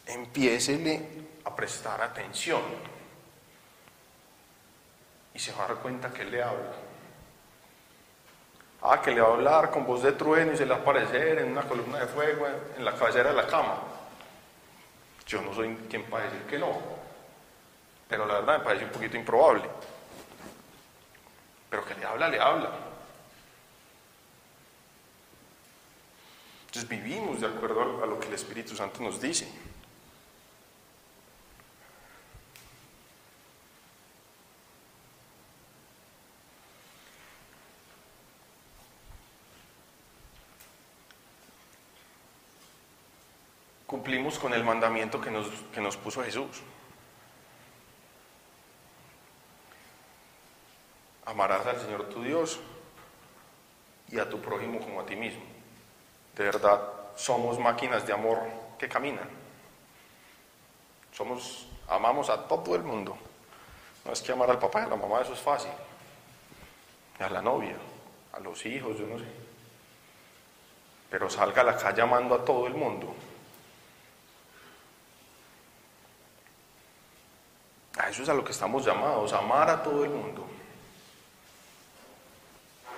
[0.07, 1.09] Empiésele
[1.45, 2.63] a prestar atención
[5.35, 6.73] y se va a dar cuenta que él le habla.
[8.83, 10.81] Ah, que le va a hablar con voz de trueno y se le va a
[10.81, 12.47] aparecer en una columna de fuego
[12.77, 13.79] en la cabecera de la cama.
[15.27, 16.79] Yo no soy quien para decir que no,
[18.09, 19.65] pero la verdad me parece un poquito improbable.
[21.69, 22.71] Pero que le habla, le habla.
[26.77, 29.49] Entonces vivimos de acuerdo a lo que el Espíritu Santo nos dice.
[43.87, 46.61] cumplimos con el mandamiento que nos, que nos puso Jesús.
[51.25, 52.61] Amarás al Señor tu Dios
[54.11, 55.56] y a tu prójimo como a ti mismo.
[56.37, 56.83] De verdad,
[57.17, 58.39] somos máquinas de amor
[58.79, 59.29] que caminan.
[61.13, 63.17] Somos, amamos a todo el mundo.
[64.05, 65.71] No es que amar al papá y a la mamá, eso es fácil.
[67.19, 67.77] A la novia,
[68.35, 69.25] a los hijos, yo no sé.
[71.09, 73.15] Pero salga a la calle amando a todo el mundo.
[77.99, 80.47] A eso es a lo que estamos llamados, amar a todo el mundo.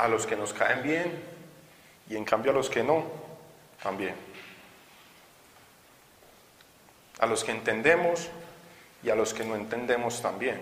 [0.01, 1.23] A los que nos caen bien
[2.09, 3.05] y en cambio a los que no,
[3.83, 4.15] también.
[7.19, 8.29] A los que entendemos
[9.03, 10.61] y a los que no entendemos también.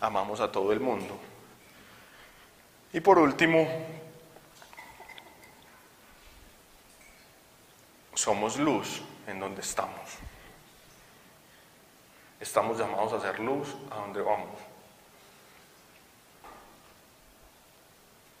[0.00, 1.18] Amamos a todo el mundo.
[2.92, 3.68] Y por último,
[8.14, 10.18] somos luz en donde estamos.
[12.40, 14.58] Estamos llamados a hacer luz a donde vamos.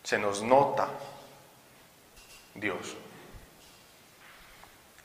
[0.08, 0.88] Se nos nota
[2.54, 2.96] Dios.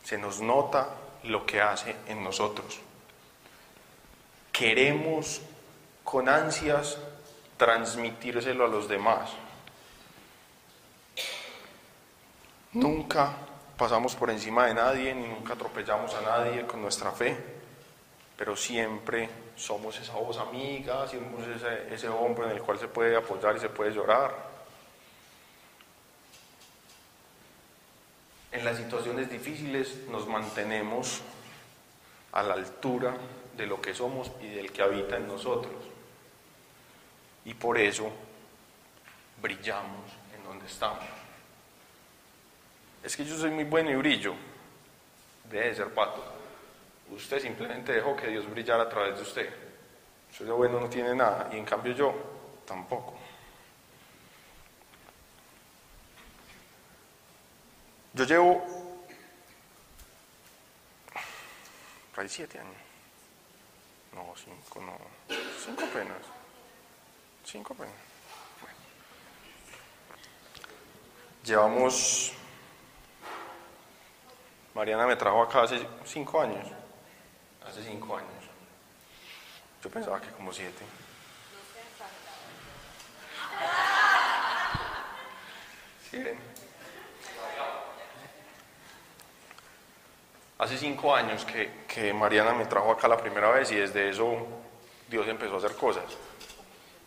[0.01, 0.91] Se nos nota
[1.23, 2.79] lo que hace en nosotros.
[4.49, 5.41] Queremos
[6.05, 6.97] con ansias
[7.57, 9.31] transmitírselo a los demás.
[12.71, 13.33] Nunca
[13.77, 17.35] pasamos por encima de nadie ni nunca atropellamos a nadie con nuestra fe,
[18.37, 23.57] pero siempre somos esa voz amiga, somos ese, ese en el cual se puede apoyar
[23.57, 24.52] y se puede llorar.
[28.53, 31.21] En las situaciones difíciles nos mantenemos
[32.33, 33.17] a la altura
[33.57, 35.73] de lo que somos y del que habita en nosotros.
[37.45, 38.11] Y por eso
[39.41, 40.05] brillamos
[40.37, 41.03] en donde estamos.
[43.03, 44.35] Es que yo soy muy bueno y brillo.
[45.49, 46.23] Debe ser pato.
[47.09, 49.49] Usted simplemente dejó que Dios brillara a través de usted.
[50.31, 52.13] Soy de bueno no tiene nada y en cambio yo
[52.67, 53.15] tampoco.
[58.13, 58.83] Yo llevo
[62.23, 62.73] hay siete años.
[64.13, 64.97] No, cinco, no.
[65.65, 66.17] Cinco apenas.
[67.43, 67.93] Cinco apenas.
[68.61, 68.77] Bueno.
[71.43, 72.31] Llevamos.
[74.73, 76.65] Mariana me trajo acá hace cinco años.
[77.67, 78.29] Hace cinco años.
[79.83, 80.85] Yo pensaba que como siete.
[86.09, 86.23] Sí,
[90.63, 94.47] Hace cinco años que, que, Mariana me trajo acá la primera vez y desde eso
[95.09, 96.05] Dios empezó a hacer cosas.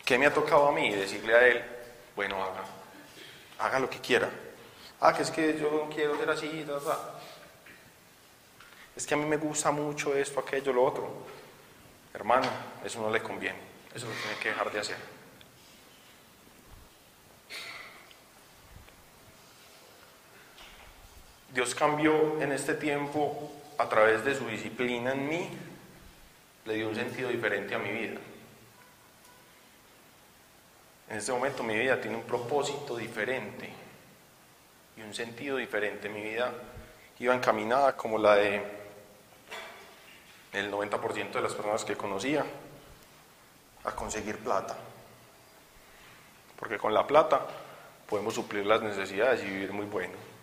[0.04, 0.94] ¿Qué me ha tocado a mí?
[0.94, 1.64] Decirle a Él,
[2.14, 2.64] bueno, haga,
[3.58, 4.28] haga lo que quiera.
[5.00, 6.66] Ah, que es que yo no quiero ser así,
[8.94, 11.10] Es que a mí me gusta mucho esto, aquello, lo otro.
[12.12, 12.48] Hermano,
[12.84, 13.58] eso no le conviene.
[13.94, 15.15] Eso lo tiene que dejar de hacer.
[21.56, 25.48] Dios cambió en este tiempo a través de su disciplina en mí,
[26.66, 28.20] le dio un sentido diferente a mi vida.
[31.08, 33.70] En este momento mi vida tiene un propósito diferente
[34.98, 36.10] y un sentido diferente.
[36.10, 36.52] Mi vida
[37.20, 38.62] iba encaminada como la de
[40.52, 42.44] el 90% de las personas que conocía
[43.82, 44.76] a conseguir plata.
[46.58, 47.46] Porque con la plata
[48.06, 50.35] podemos suplir las necesidades y vivir muy bueno.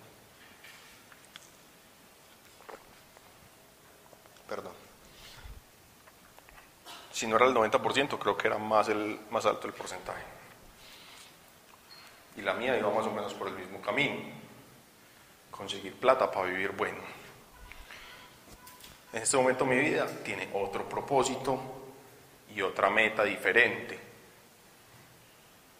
[7.23, 10.23] Si no era el 90%, creo que era más, el, más alto el porcentaje.
[12.35, 14.15] Y la mía iba más o menos por el mismo camino.
[15.49, 16.97] Conseguir plata para vivir bueno.
[19.13, 21.57] En este momento mi vida tiene otro propósito
[22.53, 23.97] y otra meta diferente.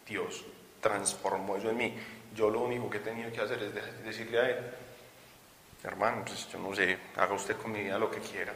[0.08, 0.46] Dios
[0.80, 1.94] transformó eso en mí.
[2.34, 4.74] Yo lo único que he tenido que hacer es decirle a Él,
[5.82, 8.54] hermano, pues yo no sé, haga usted con mi vida lo que quiera.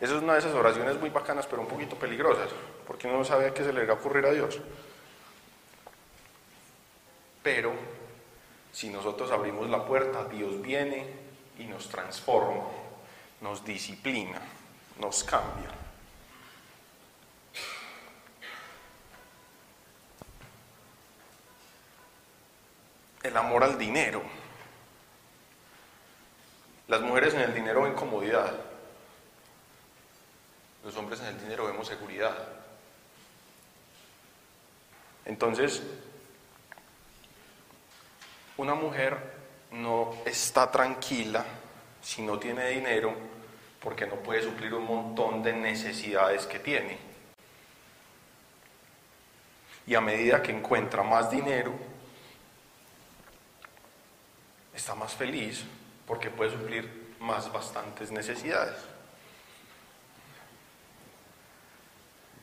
[0.00, 2.50] Esa es una de esas oraciones muy bacanas, pero un poquito peligrosas,
[2.86, 4.60] porque uno no sabe qué se le va a ocurrir a Dios.
[7.42, 7.72] Pero
[8.72, 11.06] si nosotros abrimos la puerta, Dios viene
[11.58, 12.64] y nos transforma,
[13.40, 14.40] nos disciplina,
[14.98, 15.70] nos cambia.
[23.22, 24.22] El amor al dinero.
[26.88, 28.73] Las mujeres en el dinero ven comodidad.
[30.84, 32.36] Los hombres en el dinero vemos seguridad.
[35.24, 35.82] Entonces,
[38.58, 39.18] una mujer
[39.72, 41.44] no está tranquila
[42.02, 43.14] si no tiene dinero
[43.80, 46.98] porque no puede suplir un montón de necesidades que tiene.
[49.86, 51.72] Y a medida que encuentra más dinero,
[54.74, 55.64] está más feliz
[56.06, 58.93] porque puede suplir más bastantes necesidades.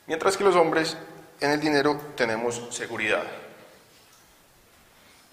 [0.06, 0.96] Mientras que los hombres
[1.40, 3.22] en el dinero tenemos seguridad.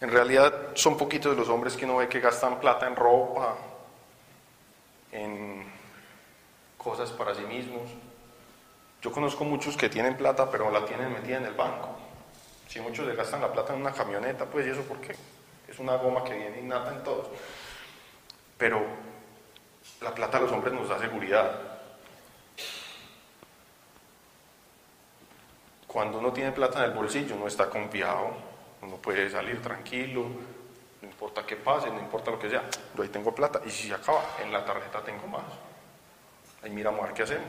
[0.02, 3.56] En realidad son poquitos los hombres que no ve que gastan plata en ropa,
[5.12, 5.66] en
[6.78, 7.90] cosas para sí mismos.
[9.02, 11.90] Yo conozco muchos que tienen plata pero la tienen metida en el banco.
[12.68, 15.16] Si muchos le gastan la plata en una camioneta, pues ¿y eso porque
[15.68, 17.28] Es una goma que viene innata en todos.
[18.58, 18.84] Pero
[20.02, 21.69] la plata a los hombres nos da seguridad.
[25.92, 28.30] Cuando uno tiene plata en el bolsillo, uno está confiado,
[28.84, 30.28] uno puede salir tranquilo,
[31.02, 32.64] no importa qué pase, no importa lo que sea,
[32.96, 35.42] yo ahí tengo plata y si se acaba, en la tarjeta tengo más.
[36.62, 37.48] Ahí miramos a ver qué hacemos.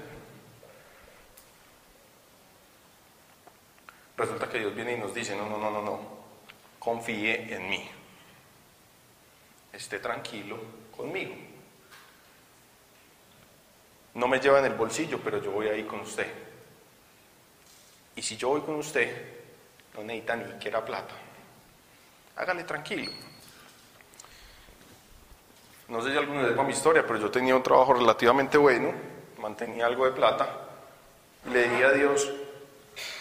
[4.17, 6.01] Resulta que Dios viene y nos dice, no, no, no, no, no,
[6.79, 7.91] confíe en mí,
[9.71, 10.59] esté tranquilo,
[10.97, 11.35] conmigo.
[14.15, 16.50] No me lleva en el bolsillo, pero yo voy ahí con usted.
[18.21, 19.17] Y si yo voy con usted,
[19.95, 21.15] no necesita ni siquiera plata.
[22.37, 23.11] Hágale tranquilo.
[25.89, 28.93] No sé si alguno sepa mi historia, pero yo tenía un trabajo relativamente bueno,
[29.39, 30.51] mantenía algo de plata.
[31.51, 32.31] Le dije a Dios,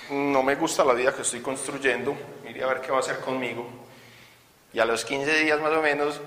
[0.09, 3.21] no me gusta la vida que estoy construyendo, mire a ver qué va a hacer
[3.21, 3.65] conmigo.
[4.73, 6.19] Y a los 15 días más o menos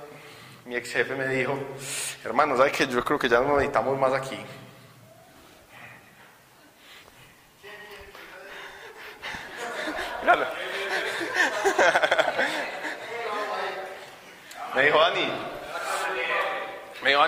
[0.64, 1.58] mi ex jefe me dijo,
[2.24, 4.38] hermano, ¿sabes que Yo creo que ya no necesitamos más aquí.
[14.74, 15.28] me dijo Dani,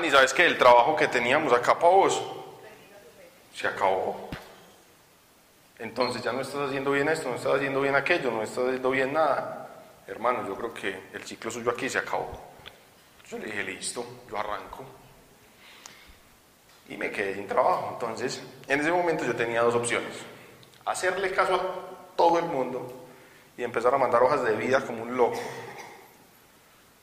[0.02, 2.22] dijo Dani, ¿sabes que El trabajo que teníamos acá para vos
[3.54, 4.28] se acabó.
[5.78, 8.90] Entonces ya no estás haciendo bien esto, no estás haciendo bien aquello, no estás haciendo
[8.90, 9.68] bien nada.
[10.06, 12.30] Hermano, yo creo que el ciclo suyo aquí se acabó.
[13.28, 14.84] Yo le dije, listo, yo arranco.
[16.88, 17.90] Y me quedé sin trabajo.
[17.92, 20.16] Entonces, en ese momento yo tenía dos opciones.
[20.84, 23.06] Hacerle caso a todo el mundo
[23.56, 25.40] y empezar a mandar hojas de vida como un loco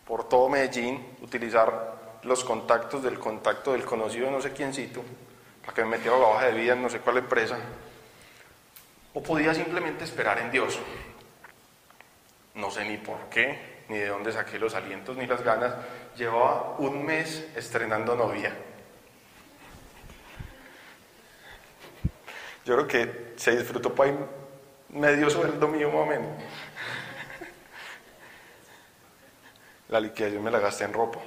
[0.06, 5.04] por todo Medellín, utilizar los contactos del contacto del conocido no sé quiéncito
[5.62, 7.58] para que me metiera la hoja de vida en no sé cuál empresa.
[9.14, 10.80] O podía simplemente esperar en Dios.
[12.56, 15.76] No sé ni por qué, ni de dónde saqué los alientos ni las ganas,
[16.16, 18.56] llevaba un mes estrenando novia.
[22.66, 24.14] Yo creo que se disfrutó para
[24.90, 26.44] medio sueldo mío más o menos.
[29.90, 31.20] La liquidación me la gasté en ropa,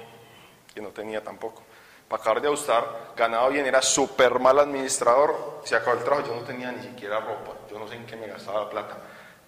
[0.75, 1.63] que no tenía tampoco.
[2.09, 6.35] Para acabar de ajustar, ganaba bien, era súper mal administrador, se acabó el trabajo, yo
[6.35, 8.97] no tenía ni siquiera ropa, yo no sé en qué me gastaba la plata.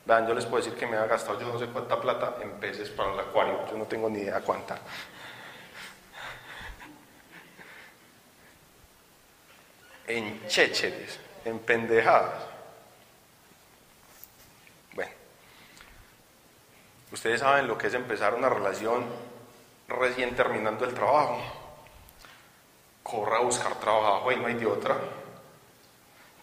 [0.06, 2.52] Vean, yo les puedo decir que me ha gastado yo no sé cuánta plata en
[2.54, 4.80] peces para el acuario, yo no tengo ni idea cuánta.
[10.08, 12.46] En chécheres, en pendejadas.
[14.94, 15.12] Bueno,
[17.12, 19.27] ustedes saben lo que es empezar una relación
[19.88, 21.42] recién terminando el trabajo.
[23.04, 24.98] Corra a buscar trabajo y no hay de otra.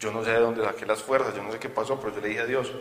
[0.01, 2.21] Yo no sé de dónde saqué las fuerzas, yo no sé qué pasó, pero yo
[2.21, 2.73] le dije a Dios,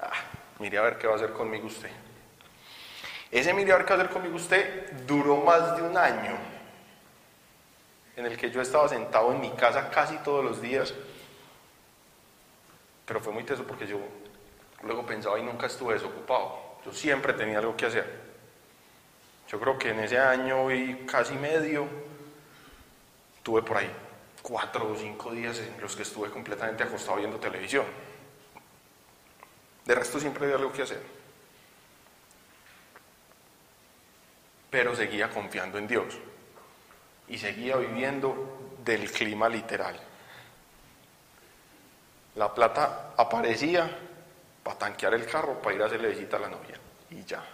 [0.00, 0.10] Ah,
[0.58, 1.90] mire a ver qué va a hacer conmigo usted.
[3.30, 6.36] Ese mire a ver qué va a hacer conmigo usted duró más de un año.
[8.16, 10.94] en el que yo estaba sentado en mi casa casi todos los días,
[13.04, 13.98] pero fue muy teso porque yo
[14.82, 18.33] luego pensaba y nunca estuve desocupado, yo siempre tenía algo que hacer.
[19.54, 21.86] Yo creo que en ese año y casi medio
[23.40, 23.88] tuve por ahí
[24.42, 27.86] cuatro o cinco días en los que estuve completamente acostado viendo televisión.
[29.84, 31.00] De resto siempre había algo que hacer.
[34.70, 36.18] Pero seguía confiando en Dios
[37.28, 39.96] y seguía viviendo del clima literal.
[42.34, 43.88] La plata aparecía
[44.64, 46.76] para tanquear el carro, para ir a hacerle visita a la novia.
[47.10, 47.53] Y ya.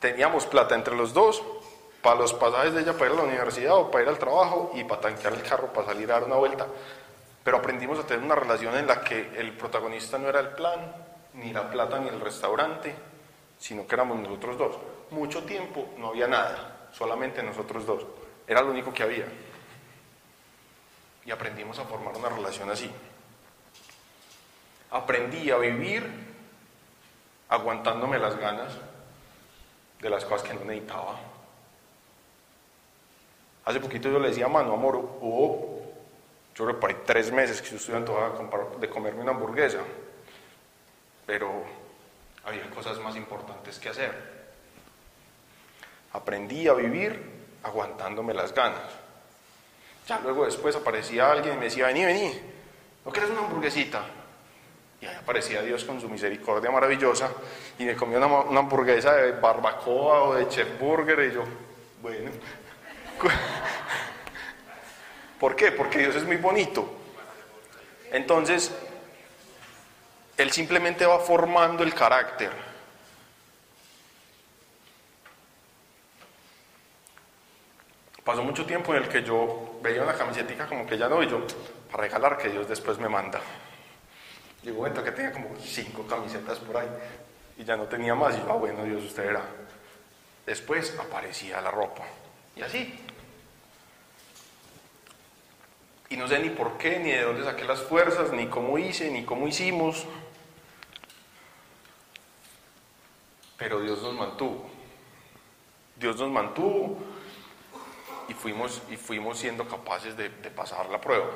[0.00, 1.42] Teníamos plata entre los dos
[2.00, 4.72] para los pasajes de ella para ir a la universidad o para ir al trabajo
[4.74, 6.66] y para tanquear el carro para salir a dar una vuelta.
[7.44, 10.80] Pero aprendimos a tener una relación en la que el protagonista no era el plan,
[11.34, 12.94] ni la plata, ni el restaurante,
[13.58, 14.76] sino que éramos nosotros dos.
[15.10, 18.06] Mucho tiempo no había nada, solamente nosotros dos.
[18.46, 19.26] Era lo único que había.
[21.26, 22.90] Y aprendimos a formar una relación así.
[24.92, 26.08] Aprendí a vivir
[27.50, 28.72] aguantándome las ganas
[30.00, 31.18] de las cosas que no necesitaba.
[33.64, 35.82] Hace poquito yo le decía Mano, amor, hubo,
[36.54, 38.00] yo por tres meses que yo estuve
[38.80, 39.80] de comerme una hamburguesa,
[41.26, 41.64] pero
[42.44, 44.40] había cosas más importantes que hacer.
[46.12, 48.90] Aprendí a vivir aguantándome las ganas.
[50.08, 52.32] Ya luego después aparecía alguien y me decía, vení, vení,
[53.04, 54.04] ¿no quieres una hamburguesita?
[55.00, 57.32] Y ahí aparecía Dios con su misericordia maravillosa
[57.78, 61.44] y me comió una, hamburguesa de barbacoa o de chef burger y yo,
[62.02, 62.30] bueno.
[65.40, 65.72] ¿Por qué?
[65.72, 66.86] Porque Dios es muy bonito.
[68.12, 68.70] Entonces,
[70.36, 72.50] Él simplemente va formando el carácter.
[78.22, 81.28] Pasó mucho tiempo en el que yo veía una camiseta como que ya no, y
[81.28, 81.40] yo,
[81.90, 83.40] para regalar que Dios después me manda.
[84.62, 86.88] Llegó momento que tenía como cinco camisetas por ahí
[87.56, 88.34] y ya no tenía más.
[88.36, 89.42] Y yo, ah, bueno, Dios, usted era.
[90.44, 92.02] Después aparecía la ropa.
[92.56, 92.98] Y así.
[96.10, 99.10] Y no sé ni por qué, ni de dónde saqué las fuerzas, ni cómo hice,
[99.10, 100.04] ni cómo hicimos.
[103.56, 104.68] Pero Dios nos mantuvo.
[105.96, 106.98] Dios nos mantuvo
[108.28, 111.26] y fuimos, y fuimos siendo capaces de pasar la prueba.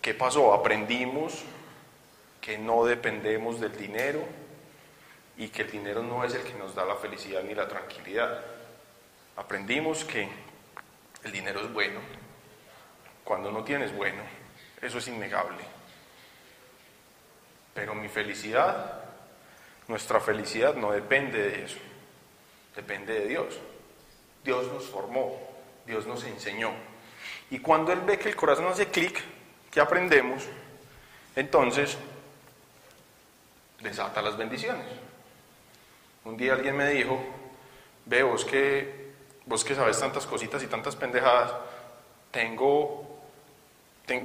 [0.00, 0.52] ¿Qué pasó?
[0.52, 1.44] Aprendimos
[2.42, 4.20] que no dependemos del dinero
[5.38, 8.42] y que el dinero no es el que nos da la felicidad ni la tranquilidad.
[9.36, 10.28] Aprendimos que
[11.22, 12.00] el dinero es bueno,
[13.22, 14.22] cuando no tienes bueno,
[14.82, 15.64] eso es innegable.
[17.72, 19.04] Pero mi felicidad,
[19.86, 21.78] nuestra felicidad no depende de eso,
[22.74, 23.58] depende de Dios.
[24.42, 25.38] Dios nos formó,
[25.86, 26.72] Dios nos enseñó.
[27.50, 29.22] Y cuando Él ve que el corazón hace clic,
[29.70, 30.42] que aprendemos,
[31.36, 31.96] entonces
[33.82, 34.86] desata las bendiciones.
[36.24, 37.20] Un día alguien me dijo,
[38.06, 39.12] ve vos que,
[39.44, 41.52] vos que sabes tantas cositas y tantas pendejadas,
[42.30, 43.18] tengo,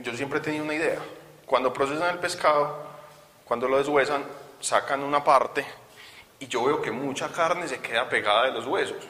[0.01, 0.99] yo siempre he tenido una idea.
[1.45, 2.85] Cuando procesan el pescado,
[3.45, 4.23] cuando lo deshuesan,
[4.59, 5.65] sacan una parte
[6.39, 9.03] y yo veo que mucha carne se queda pegada de los huesos.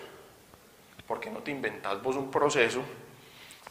[1.05, 2.81] ¿Por qué no te inventas vos un proceso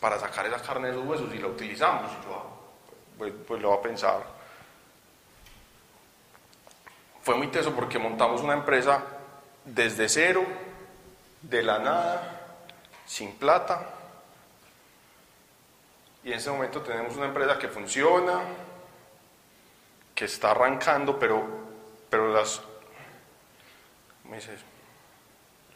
[0.01, 2.11] para sacar esa carne de los huesos y la utilizamos?
[2.25, 2.45] yo, ah,
[3.19, 4.36] pues, pues lo va a pensar
[7.27, 9.03] fue muy teso porque montamos una empresa
[9.65, 10.45] desde cero,
[11.43, 12.47] de la nada,
[13.05, 13.85] sin plata.
[16.23, 18.43] Y en ese momento tenemos una empresa que funciona,
[20.15, 21.45] que está arrancando, pero,
[22.09, 22.63] pero las,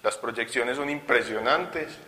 [0.05, 1.99] las proyecciones son impresionantes.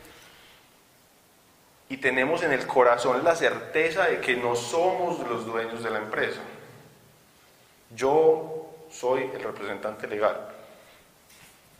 [1.88, 5.98] Y tenemos en el corazón la certeza de que no somos los dueños de la
[5.98, 6.42] empresa.
[7.90, 8.61] Yo
[8.92, 10.48] soy el representante legal,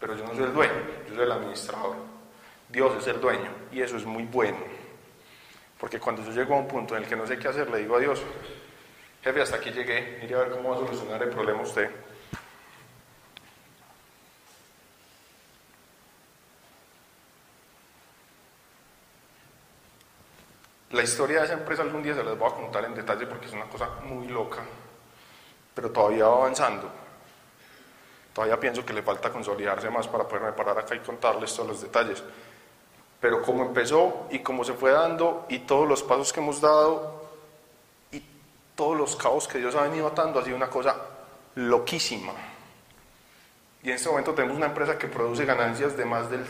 [0.01, 0.73] pero yo no soy el dueño,
[1.09, 1.97] yo soy el administrador.
[2.69, 4.59] Dios es el dueño y eso es muy bueno,
[5.79, 7.79] porque cuando yo llego a un punto en el que no sé qué hacer, le
[7.79, 8.23] digo a Dios,
[9.23, 11.91] jefe, hasta aquí llegué, mire a ver cómo va a solucionar el problema usted.
[20.93, 23.47] La historia de esa empresa algún día se las voy a contar en detalle porque
[23.47, 24.63] es una cosa muy loca,
[25.75, 27.02] pero todavía va avanzando.
[28.33, 31.83] Todavía pienso que le falta consolidarse más para poderme parar acá y contarles todos los
[31.83, 32.23] detalles.
[33.21, 37.29] Pero como empezó y como se fue dando y todos los pasos que hemos dado
[38.11, 38.23] y
[38.75, 40.97] todos los caos que Dios ha venido atando ha sido una cosa
[41.55, 42.33] loquísima.
[43.83, 46.45] Y en este momento tenemos una empresa que produce ganancias de más del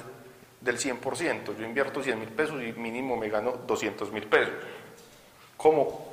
[0.62, 1.56] del 100%.
[1.58, 4.54] Yo invierto 100 mil pesos y mínimo me gano 200 mil pesos.
[5.56, 6.12] ¿Cómo?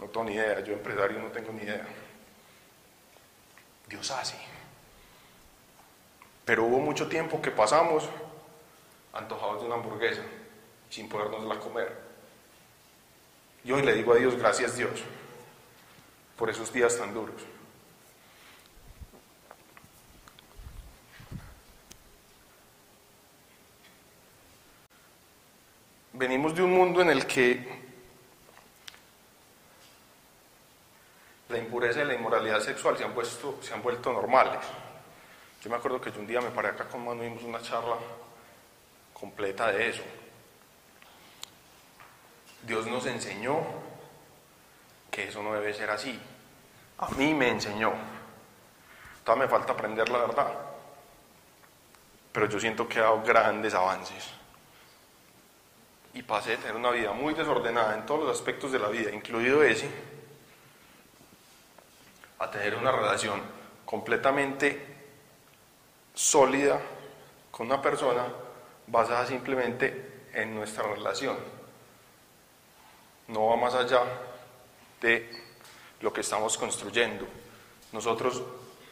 [0.00, 1.86] No tengo ni idea, yo empresario no tengo ni idea.
[3.88, 4.53] Dios hace.
[6.44, 8.08] Pero hubo mucho tiempo que pasamos
[9.12, 10.22] antojados de una hamburguesa
[10.90, 11.96] sin podernosla comer.
[13.64, 15.02] Y hoy le digo a Dios, gracias Dios,
[16.36, 17.34] por esos días tan duros.
[26.12, 27.82] Venimos de un mundo en el que
[31.48, 34.60] la impureza y la inmoralidad sexual se han, puesto, se han vuelto normales.
[35.64, 37.62] Yo me acuerdo que yo un día me paré acá con Manu y vimos una
[37.62, 37.96] charla
[39.14, 40.02] completa de eso.
[42.66, 43.62] Dios nos enseñó
[45.10, 46.20] que eso no debe ser así.
[46.98, 47.94] A mí me enseñó.
[49.24, 50.52] Todavía me falta aprender la verdad.
[52.30, 54.32] Pero yo siento que ha dado grandes avances.
[56.12, 59.10] Y pasé de tener una vida muy desordenada en todos los aspectos de la vida,
[59.12, 59.88] incluido ese,
[62.38, 63.40] a tener una relación
[63.86, 64.93] completamente
[66.14, 66.80] sólida
[67.50, 68.24] con una persona
[68.86, 71.36] basada simplemente en nuestra relación
[73.28, 74.02] no va más allá
[75.00, 75.30] de
[76.00, 77.26] lo que estamos construyendo.
[77.92, 78.42] Nosotros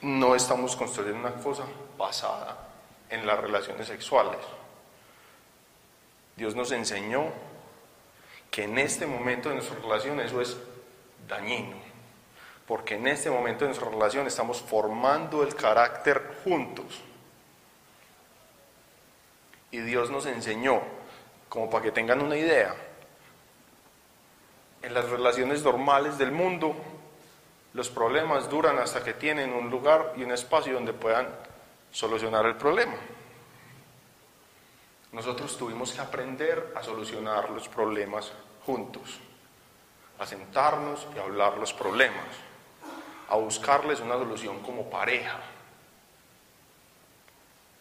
[0.03, 1.65] no estamos construyendo una cosa
[1.99, 2.69] basada
[3.11, 4.41] en las relaciones sexuales.
[6.37, 7.27] Dios nos enseñó
[8.51, 10.57] que en este momento de nuestra relación eso es
[11.29, 11.77] dañino,
[12.67, 17.03] porque en este momento de nuestra relación estamos formando el carácter juntos.
[19.73, 20.81] Y Dios nos enseñó,
[21.49, 22.77] como para que tengan una idea,
[24.83, 26.77] en las relaciones normales del mundo,
[27.73, 31.29] los problemas duran hasta que tienen un lugar y un espacio donde puedan
[31.91, 32.97] solucionar el problema.
[35.13, 38.33] Nosotros tuvimos que aprender a solucionar los problemas
[38.67, 39.21] juntos,
[40.19, 42.27] a sentarnos y a hablar los problemas,
[43.29, 45.39] a buscarles una solución como pareja,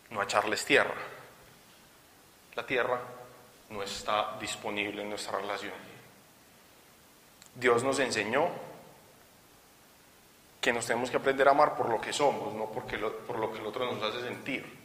[0.09, 1.10] no a echarles tierra.
[2.55, 2.99] La tierra
[3.69, 5.73] no está disponible en nuestra relación.
[7.55, 8.49] Dios nos enseñó
[10.59, 13.51] que nos tenemos que aprender a amar por lo que somos, no porque por lo
[13.51, 14.81] que el otro nos hace sentir.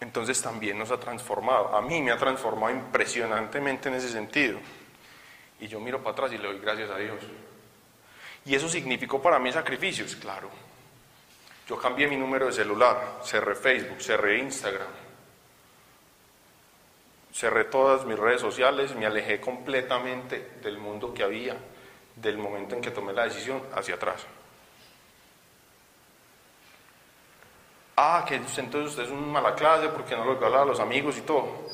[0.00, 1.76] Entonces también nos ha transformado.
[1.76, 4.58] A mí me ha transformado impresionantemente en ese sentido.
[5.58, 7.18] Y yo miro para atrás y le doy gracias a Dios.
[8.44, 10.48] Y eso significó para mí sacrificios, claro.
[11.66, 14.86] Yo cambié mi número de celular, cerré Facebook, cerré Instagram,
[17.32, 21.56] cerré todas mis redes sociales, me alejé completamente del mundo que había,
[22.14, 24.24] del momento en que tomé la decisión, hacia atrás.
[27.96, 31.18] Ah, que entonces usted es una mala clase porque no lo hablaba a los amigos
[31.18, 31.66] y todo.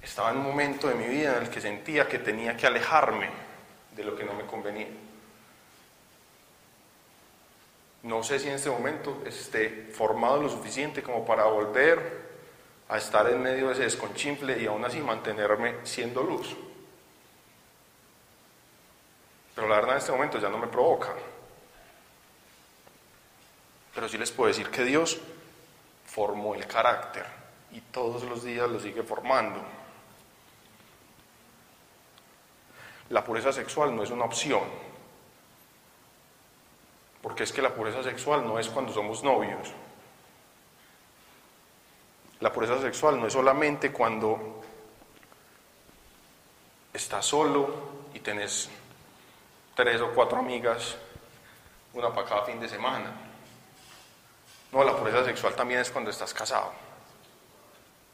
[0.00, 3.28] Estaba en un momento de mi vida en el que sentía que tenía que alejarme
[3.96, 4.88] de lo que no me convenía.
[8.02, 12.30] No sé si en este momento esté formado lo suficiente como para volver
[12.88, 16.56] a estar en medio de ese desconchimple y aún así mantenerme siendo luz.
[19.54, 21.14] Pero la verdad en este momento ya no me provoca.
[23.94, 25.20] Pero sí les puedo decir que Dios
[26.06, 27.26] formó el carácter
[27.70, 29.60] y todos los días lo sigue formando.
[33.10, 34.62] La pureza sexual no es una opción,
[37.22, 39.72] porque es que la pureza sexual no es cuando somos novios,
[42.40, 44.62] la pureza sexual no es solamente cuando
[46.92, 48.70] estás solo y tenés
[49.74, 50.96] tres o cuatro amigas,
[51.92, 53.12] una para cada fin de semana.
[54.72, 56.72] No, la pureza sexual también es cuando estás casado.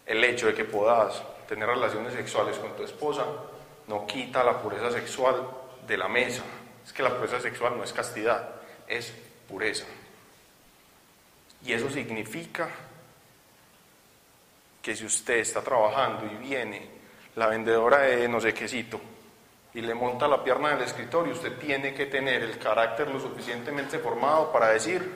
[0.04, 3.24] El hecho de que puedas tener relaciones sexuales con tu esposa
[3.86, 5.48] no quita la pureza sexual
[5.86, 6.42] de la mesa.
[6.84, 8.55] Es que la pureza sexual no es castidad,
[8.88, 9.12] es
[9.48, 9.86] pureza.
[11.64, 12.68] Y eso significa
[14.82, 16.88] que si usted está trabajando y viene
[17.34, 19.00] la vendedora de no sé quécito
[19.74, 23.98] y le monta la pierna del escritorio, usted tiene que tener el carácter lo suficientemente
[23.98, 25.14] formado para decir,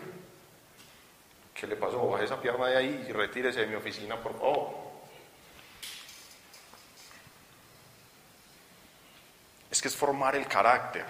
[1.55, 2.07] ¿qué le pasó?
[2.09, 4.91] Baje esa pierna de ahí y retírese de mi oficina, por favor.
[9.71, 11.07] Es que es formar el carácter.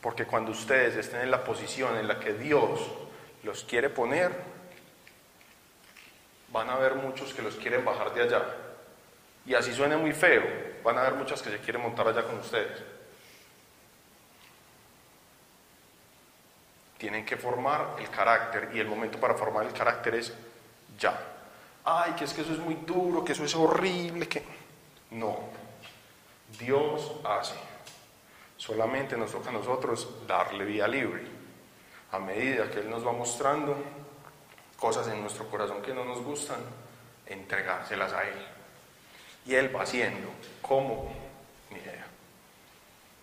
[0.00, 2.80] Porque cuando ustedes estén en la posición en la que Dios
[3.42, 4.32] los quiere poner,
[6.52, 8.42] van a haber muchos que los quieren bajar de allá.
[9.46, 10.42] Y así suena muy feo,
[10.82, 12.82] van a haber muchas que se quieren montar allá con ustedes.
[16.98, 20.32] Tienen que formar el carácter y el momento para formar el carácter es
[20.98, 21.18] ya.
[21.84, 24.42] Ay, que es que eso es muy duro, que eso es horrible, que...
[25.10, 25.38] No,
[26.58, 27.54] Dios hace.
[28.56, 31.24] Solamente nos toca a nosotros darle vía libre.
[32.12, 33.76] A medida que Él nos va mostrando
[34.78, 36.60] cosas en nuestro corazón que no nos gustan,
[37.26, 38.46] entregárselas a Él.
[39.44, 40.28] Y Él va haciendo.
[40.62, 41.12] ¿Cómo?
[41.70, 42.06] Ni idea.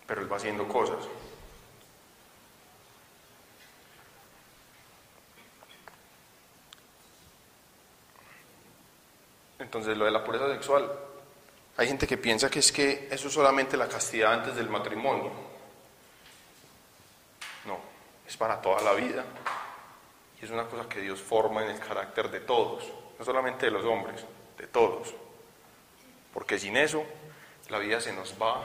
[0.06, 1.08] Pero Él va haciendo cosas.
[9.58, 10.90] Entonces, lo de la pureza sexual,
[11.76, 15.32] hay gente que piensa que es que eso es solamente la castidad antes del matrimonio.
[17.64, 17.78] No,
[18.26, 19.24] es para toda la vida.
[20.40, 22.84] Y es una cosa que Dios forma en el carácter de todos,
[23.18, 24.24] no solamente de los hombres,
[24.56, 25.14] de todos.
[26.32, 27.04] Porque sin eso,
[27.70, 28.62] la vida se nos va,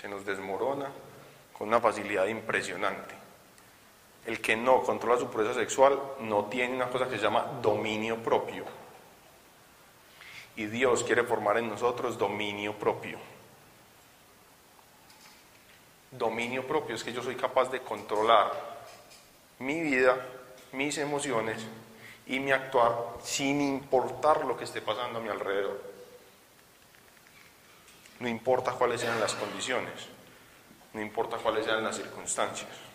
[0.00, 0.90] se nos desmorona
[1.56, 3.14] con una facilidad impresionante.
[4.24, 8.20] El que no controla su pureza sexual no tiene una cosa que se llama dominio
[8.20, 8.64] propio.
[10.56, 13.18] Y Dios quiere formar en nosotros dominio propio.
[16.10, 18.52] Dominio propio es que yo soy capaz de controlar
[19.58, 20.16] mi vida,
[20.72, 21.62] mis emociones
[22.26, 22.92] y mi actuar
[23.22, 25.80] sin importar lo que esté pasando a mi alrededor.
[28.20, 30.08] No importa cuáles sean las condiciones,
[30.94, 32.85] no importa cuáles sean las circunstancias.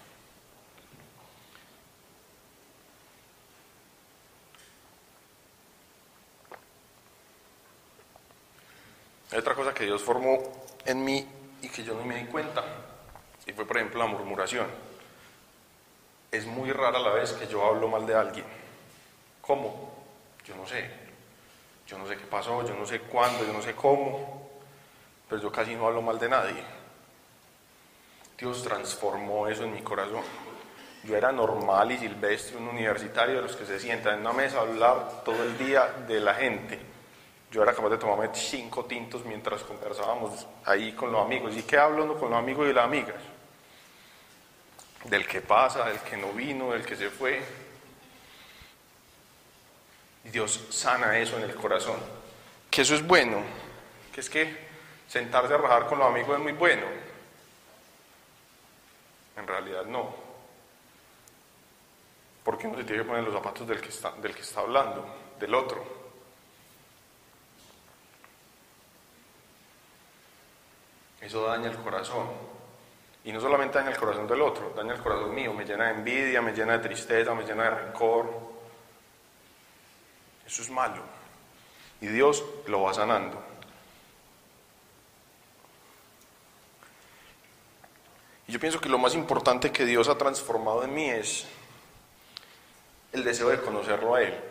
[9.32, 10.40] Hay otra cosa que Dios formó
[10.86, 11.26] en mí
[11.62, 12.64] y que yo no me di cuenta,
[13.46, 14.68] y fue por ejemplo la murmuración.
[16.30, 18.46] Es muy rara la vez que yo hablo mal de alguien.
[19.40, 20.04] ¿Cómo?
[20.46, 20.90] Yo no sé.
[21.88, 24.50] Yo no sé qué pasó, yo no sé cuándo, yo no sé cómo,
[25.30, 26.64] pero yo casi no hablo mal de nadie.
[28.38, 30.24] Dios transformó eso en mi corazón.
[31.04, 34.58] Yo era normal y silvestre, un universitario de los que se sientan en una mesa
[34.58, 36.91] a hablar todo el día de la gente
[37.52, 41.54] yo era capaz de tomarme cinco tintos mientras conversábamos ahí con los amigos.
[41.56, 43.22] ¿Y qué hablo con los amigos y las amigas?
[45.04, 47.42] Del que pasa, del que no vino, del que se fue.
[50.24, 51.98] Y Dios sana eso en el corazón.
[52.70, 53.42] Que eso es bueno.
[54.14, 54.70] Que es que
[55.10, 56.84] sentarse a rajar con los amigos es muy bueno.
[59.36, 60.16] En realidad no.
[62.46, 65.06] Porque uno se tiene que poner los zapatos del que está, del que está hablando,
[65.38, 66.01] del otro.
[71.22, 72.28] Eso daña el corazón.
[73.24, 75.92] Y no solamente daña el corazón del otro, daña el corazón mío, me llena de
[75.92, 78.28] envidia, me llena de tristeza, me llena de rencor.
[80.46, 81.04] Eso es malo.
[82.02, 83.42] Y Dios lo va sanando.
[88.48, 91.46] Y yo pienso que lo más importante que Dios ha transformado en mí es
[93.14, 94.51] el deseo de conocerlo a Él.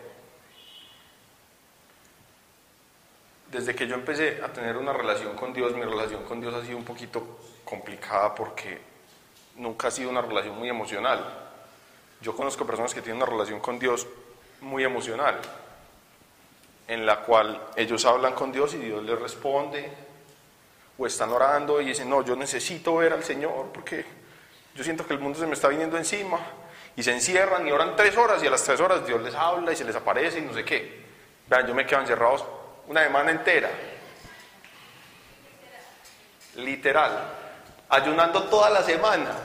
[3.51, 6.63] Desde que yo empecé a tener una relación con Dios, mi relación con Dios ha
[6.63, 8.79] sido un poquito complicada porque
[9.57, 11.49] nunca ha sido una relación muy emocional.
[12.21, 14.07] Yo conozco personas que tienen una relación con Dios
[14.61, 15.39] muy emocional,
[16.87, 19.91] en la cual ellos hablan con Dios y Dios les responde,
[20.97, 24.05] o están orando y dicen, no, yo necesito ver al Señor porque
[24.75, 26.39] yo siento que el mundo se me está viniendo encima,
[26.95, 29.71] y se encierran y oran tres horas y a las tres horas Dios les habla
[29.73, 31.01] y se les aparece y no sé qué.
[31.47, 32.45] Vean, yo me quedo encerrados
[32.87, 33.69] una semana entera.
[36.55, 37.11] Literal.
[37.89, 39.35] Ayunando toda la semana.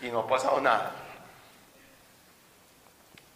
[0.00, 0.92] Y no ha pasado nada.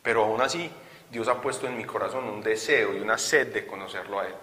[0.02, 0.70] Pero aún así,
[1.10, 4.34] Dios ha puesto en mi corazón un deseo y una sed de conocerlo a Él.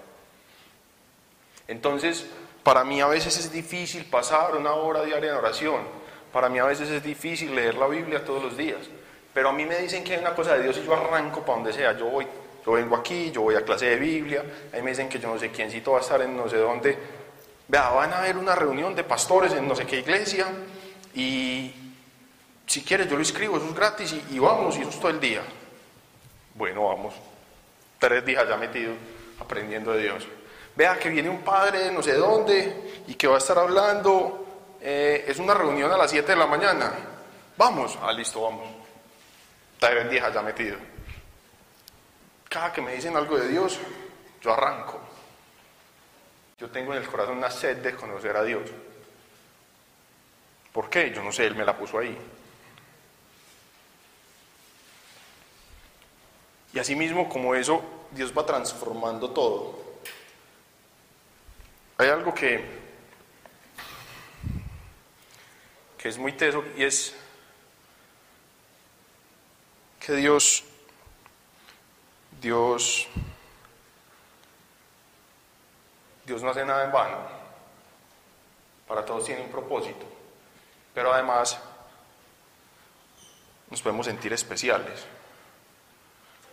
[1.68, 2.28] Entonces,
[2.64, 5.82] para mí a veces es difícil pasar una hora diaria en oración.
[6.32, 8.82] Para mí a veces es difícil leer la Biblia todos los días.
[9.34, 11.56] Pero a mí me dicen que hay una cosa de Dios y yo arranco para
[11.56, 11.98] donde sea.
[11.98, 12.28] Yo voy
[12.68, 14.44] yo vengo aquí, yo voy a clase de Biblia,
[14.74, 16.98] ahí me dicen que yo no sé quiéncito va a estar en no sé dónde.
[17.66, 20.48] Vea, van a haber una reunión de pastores en no sé qué iglesia
[21.16, 21.74] y
[22.66, 25.20] si quieres yo lo escribo, eso es gratis y, vamos, y eso es todo el
[25.22, 25.44] día.
[26.56, 27.14] Bueno, vamos.
[28.00, 28.92] Tres días ya metido
[29.40, 30.28] aprendiendo de Dios.
[30.76, 34.46] Vea que viene un padre de no sé dónde y que va a estar hablando.
[34.82, 36.92] Eh, es una reunión a las 7 de la mañana.
[37.56, 37.98] Vamos.
[38.02, 38.68] Ah, listo, vamos.
[39.80, 40.97] Tres días ya metido.
[42.50, 43.80] Cada que me dicen algo de Dios,
[44.42, 45.00] yo arranco.
[46.60, 48.70] Yo tengo en el corazón una sed de conocer a Dios.
[50.72, 51.12] ¿Por qué?
[51.12, 52.18] Yo no sé, Él me la puso ahí.
[56.74, 59.80] Y así mismo como eso, Dios va transformando todo.
[61.98, 62.64] Hay algo que,
[65.98, 67.16] que es muy teso y es
[70.00, 70.64] que Dios,
[72.48, 73.10] Dios,
[76.26, 77.18] Dios no hace nada en vano.
[78.88, 80.06] Para todos tiene un propósito.
[80.94, 81.60] Pero además
[83.70, 85.06] nos podemos sentir especiales.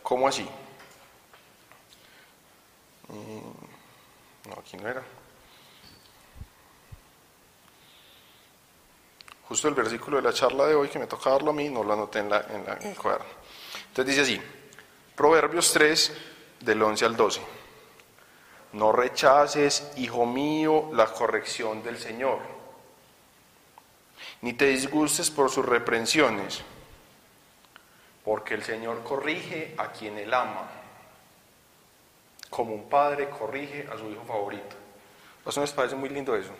[0.02, 0.42] ¿Cómo así?
[3.06, 5.02] Mm, no, aquí no era.
[9.46, 11.84] Justo el versículo de la charla de hoy que me toca darlo a mí, no
[11.84, 13.26] lo anoté en, la, en, la, en el cuaderno.
[13.90, 14.63] Entonces dice así,
[15.14, 16.12] Proverbios 3,
[16.60, 17.40] del 11 al 12.
[18.72, 22.40] No rechaces, hijo mío, la corrección del Señor,
[24.40, 26.62] ni te disgustes por sus reprensiones,
[28.24, 30.68] porque el Señor corrige a quien él ama,
[32.50, 34.76] como un padre corrige a su hijo favorito.
[35.44, 36.52] ¿A ustedes les parece muy lindo eso?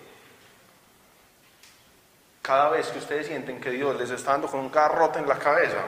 [2.43, 5.39] Cada vez que ustedes sienten que Dios les está dando con un garrote en la
[5.39, 5.79] cabeza,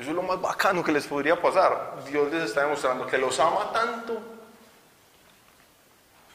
[0.00, 2.02] eso es lo más bacano que les podría pasar.
[2.08, 4.18] Dios les está demostrando que los ama tanto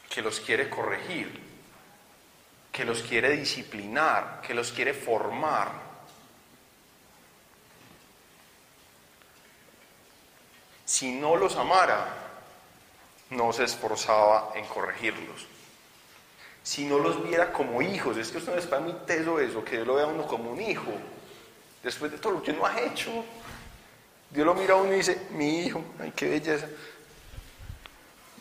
[0.07, 1.41] que los quiere corregir,
[2.71, 5.71] que los quiere disciplinar, que los quiere formar.
[10.85, 12.05] Si no los amara,
[13.31, 15.47] no se esforzaba en corregirlos.
[16.61, 19.77] Si no los viera como hijos, es que usted no les muy teso eso, que
[19.77, 20.93] Dios lo vea uno como un hijo,
[21.83, 23.25] después de todo lo que uno ha hecho,
[24.35, 26.67] Dios lo mira a uno y dice, mi hijo, ay, qué belleza.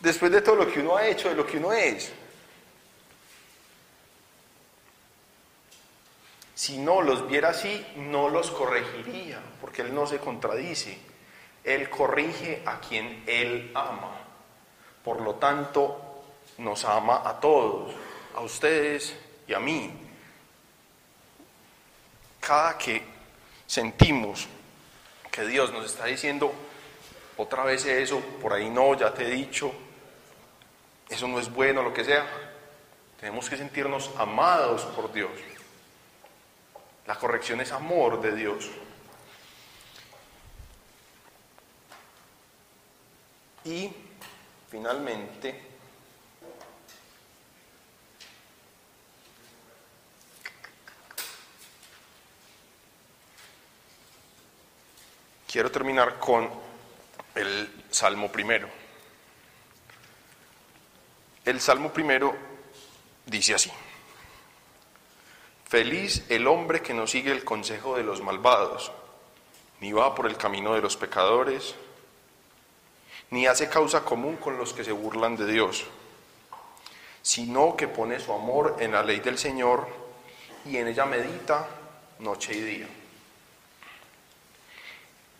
[0.01, 2.11] Después de todo lo que uno ha hecho, de lo que uno es.
[6.53, 10.97] Si no los viera así, no los corregiría, porque Él no se contradice.
[11.63, 14.17] Él corrige a quien Él ama.
[15.01, 16.23] Por lo tanto,
[16.57, 17.93] nos ama a todos,
[18.35, 19.15] a ustedes
[19.47, 19.93] y a mí.
[22.41, 23.01] Cada que
[23.65, 24.49] sentimos
[25.35, 26.53] que Dios nos está diciendo
[27.35, 29.69] otra vez eso, por ahí no, ya te he dicho,
[31.09, 32.25] eso no es bueno, lo que sea.
[33.19, 35.31] Tenemos que sentirnos amados por Dios.
[37.05, 38.69] La corrección es amor de Dios.
[43.65, 43.91] Y
[44.69, 45.61] finalmente,
[55.55, 56.49] Quiero terminar con
[57.33, 58.67] el Salmo primero.
[61.45, 62.35] El Salmo primero
[63.25, 63.71] dice así.
[65.65, 68.91] Feliz el hombre que no sigue el consejo de los malvados,
[69.79, 71.73] ni va por el camino de los pecadores,
[73.29, 75.85] ni hace causa común con los que se burlan de Dios,
[77.21, 79.87] sino que pone su amor en la ley del Señor
[80.65, 81.65] y en ella medita
[82.19, 82.87] noche y día.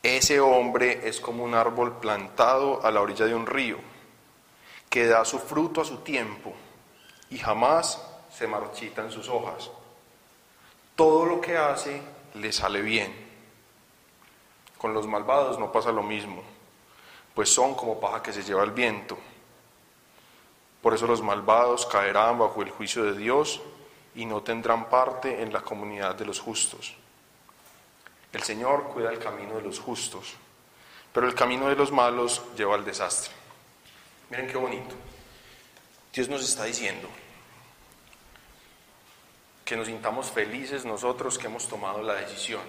[0.06, 3.78] Ese hombre es como un árbol plantado a la orilla de un río,
[4.88, 6.54] que da su fruto a su tiempo
[7.32, 8.00] y jamás
[8.32, 9.72] se marchitan sus hojas.
[10.96, 12.04] Todo lo que hace
[12.36, 13.16] le sale bien.
[14.78, 16.44] Con los malvados no pasa lo mismo,
[17.34, 19.18] pues son como paja que se lleva el viento.
[20.84, 23.60] Por eso los malvados caerán bajo el juicio de Dios
[24.14, 26.96] y no tendrán parte en la comunidad de los justos.
[28.36, 30.34] El Señor cuida el camino de los justos,
[31.14, 33.34] pero el camino de los malos lleva al desastre.
[34.30, 34.94] Miren qué bonito.
[36.12, 37.08] Dios nos está diciendo
[39.64, 42.64] que nos sintamos felices nosotros que hemos tomado la decisión,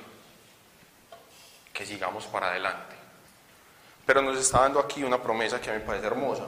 [1.72, 2.94] que sigamos para adelante.
[4.06, 6.46] Pero nos está dando aquí una promesa que a mí me parece hermosa.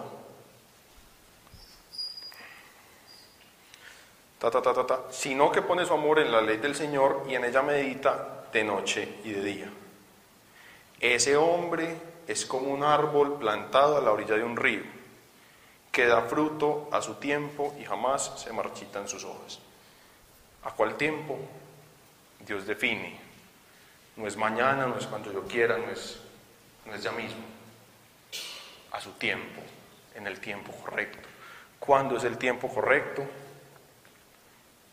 [5.11, 8.65] Sino que pone su amor en la ley del Señor y en ella medita de
[8.65, 9.71] noche y de día.
[11.01, 14.83] Ese hombre es como un árbol plantado a la orilla de un río,
[15.91, 19.59] que da fruto a su tiempo y jamás se marchitan sus hojas.
[20.65, 21.39] ¿A cuál tiempo?
[22.41, 23.19] Dios define.
[24.17, 26.19] No es mañana, no es cuando yo quiera, no es,
[26.85, 27.43] no es ya mismo.
[28.93, 29.61] A su tiempo,
[30.15, 31.29] en el tiempo correcto.
[31.79, 33.23] ¿Cuándo es el tiempo correcto?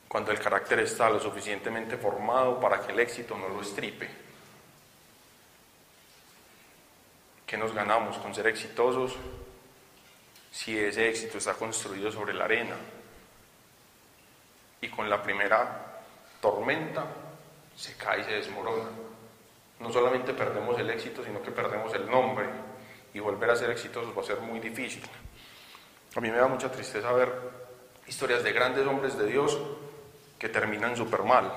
[0.08, 4.10] Cuando el carácter está lo suficientemente formado para que el éxito no lo estripe.
[7.46, 9.16] ¿Qué nos ganamos con ser exitosos
[10.52, 12.76] si ese éxito está construido sobre la arena?
[14.82, 16.02] Y con la primera
[16.42, 17.06] tormenta
[17.76, 18.90] se cae y se desmorona.
[19.80, 22.48] No solamente perdemos el éxito, sino que perdemos el nombre.
[23.14, 25.04] Y volver a ser exitosos va a ser muy difícil.
[26.16, 27.32] A mí me da mucha tristeza ver
[28.08, 29.58] historias de grandes hombres de Dios
[30.50, 31.52] terminan súper mal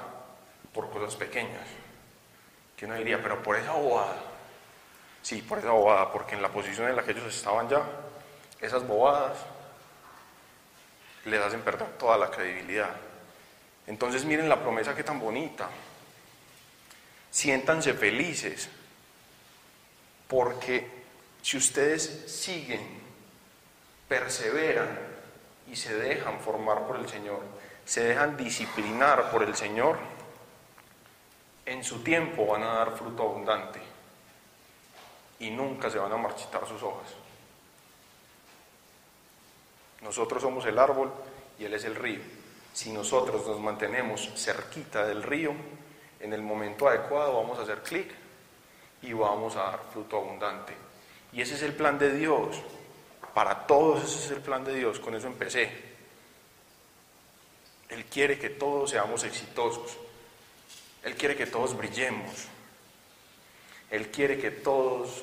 [0.73, 1.67] por cosas pequeñas.
[2.77, 4.23] Que uno diría, pero por esa bobada.
[5.23, 7.83] Sí, por esa bobada, porque en la posición en la que ellos estaban ya,
[8.61, 9.39] esas bobadas
[11.25, 12.91] les hacen perder toda la credibilidad.
[13.87, 15.69] Entonces miren la promesa que tan bonita.
[17.31, 18.69] Siéntanse felices,
[20.27, 20.87] porque
[21.43, 23.01] si ustedes siguen,
[24.09, 24.89] perseveran
[25.71, 27.41] y se dejan formar por el Señor,
[27.89, 29.97] se dejan disciplinar por el Señor,
[31.65, 33.81] en su tiempo van a dar fruto abundante
[35.39, 37.09] y nunca se van a marchitar sus hojas.
[40.03, 41.11] Nosotros somos el árbol
[41.59, 42.21] y Él es el río.
[42.75, 45.55] Si nosotros nos mantenemos cerquita del río,
[46.21, 48.15] en el momento adecuado vamos a hacer clic
[49.01, 50.75] y vamos a dar fruto abundante.
[51.33, 52.61] Y ese es el plan de Dios.
[53.33, 55.01] Para todos ese es el plan de Dios.
[55.01, 55.88] Con eso empecé.
[57.89, 59.97] Él quiere que todos seamos exitosos.
[61.03, 62.47] Él quiere que todos brillemos.
[63.91, 65.23] Él quiere que todos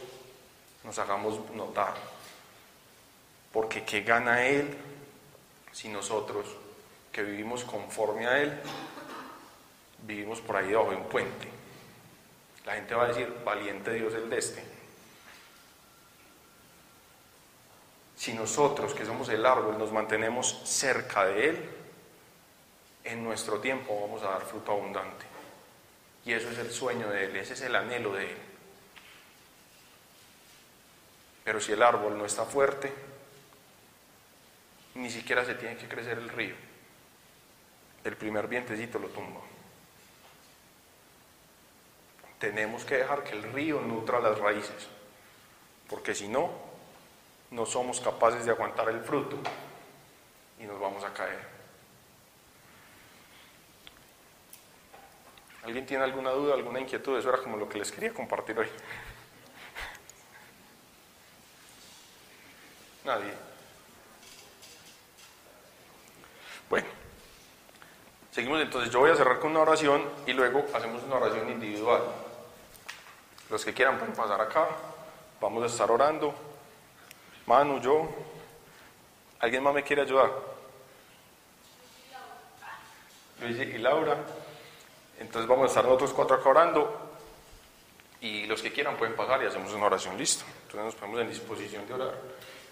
[0.83, 1.93] nos hagamos notar.
[3.51, 4.75] Porque ¿qué gana Él
[5.71, 6.45] si nosotros
[7.11, 8.59] que vivimos conforme a Él
[10.03, 11.47] vivimos por ahí debajo de un puente?
[12.65, 14.63] La gente va a decir, valiente Dios el de este.
[18.15, 21.69] Si nosotros, que somos el árbol, nos mantenemos cerca de Él,
[23.05, 25.25] en nuestro tiempo vamos a dar fruto abundante.
[26.25, 28.37] Y eso es el sueño de Él, ese es el anhelo de Él.
[31.43, 32.91] Pero si el árbol no está fuerte,
[34.95, 36.55] ni siquiera se tiene que crecer el río.
[38.03, 39.41] El primer vientecito lo tumba.
[42.39, 44.87] Tenemos que dejar que el río nutra las raíces,
[45.87, 46.51] porque si no,
[47.51, 49.37] no somos capaces de aguantar el fruto
[50.59, 51.54] y nos vamos a caer.
[55.65, 57.17] ¿Alguien tiene alguna duda, alguna inquietud?
[57.17, 58.67] Eso era como lo que les quería compartir hoy.
[63.03, 63.33] Nadie.
[66.69, 66.85] Bueno,
[68.31, 68.91] seguimos entonces.
[68.91, 72.03] Yo voy a cerrar con una oración y luego hacemos una oración individual.
[73.49, 74.67] Los que quieran pueden pasar acá.
[75.41, 76.35] Vamos a estar orando.
[77.47, 78.07] Manu, yo.
[79.39, 80.31] ¿Alguien más me quiere ayudar?
[83.41, 84.17] Luis y Laura.
[85.19, 87.01] Entonces vamos a estar nosotros cuatro acá orando.
[88.21, 90.17] Y los que quieran pueden pasar y hacemos una oración.
[90.17, 90.45] Listo.
[90.63, 92.15] Entonces nos ponemos en disposición de orar.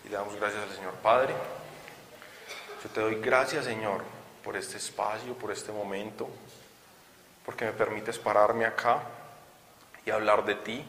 [0.03, 1.33] Y le damos gracias al Señor Padre.
[2.83, 4.01] Yo te doy gracias, Señor,
[4.43, 6.27] por este espacio, por este momento,
[7.45, 9.03] porque me permites pararme acá
[10.05, 10.83] y hablar de ti.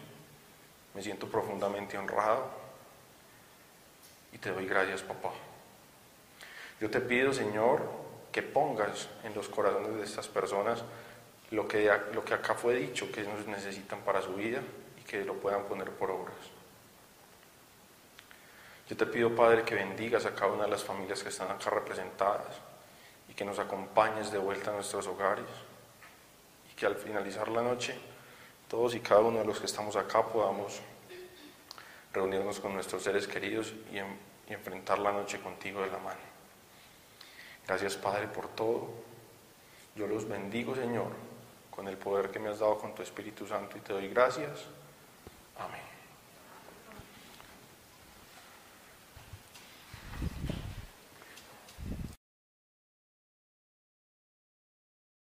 [0.94, 2.48] Me siento profundamente honrado
[4.32, 5.30] y te doy gracias, papá.
[6.80, 7.82] Yo te pido, Señor,
[8.32, 10.82] que pongas en los corazones de estas personas
[11.54, 14.60] lo que, lo que acá fue dicho, que ellos necesitan para su vida
[14.98, 16.34] y que lo puedan poner por obras.
[18.88, 21.70] Yo te pido, Padre, que bendigas a cada una de las familias que están acá
[21.70, 22.56] representadas
[23.28, 25.46] y que nos acompañes de vuelta a nuestros hogares
[26.70, 27.96] y que al finalizar la noche
[28.68, 30.80] todos y cada uno de los que estamos acá podamos
[32.12, 36.20] reunirnos con nuestros seres queridos y, y enfrentar la noche contigo de la mano.
[37.66, 38.88] Gracias, Padre, por todo.
[39.96, 41.12] Yo los bendigo, Señor,
[41.74, 44.64] con el poder que me has dado con tu Espíritu Santo y te doy gracias.
[45.58, 45.93] Amén.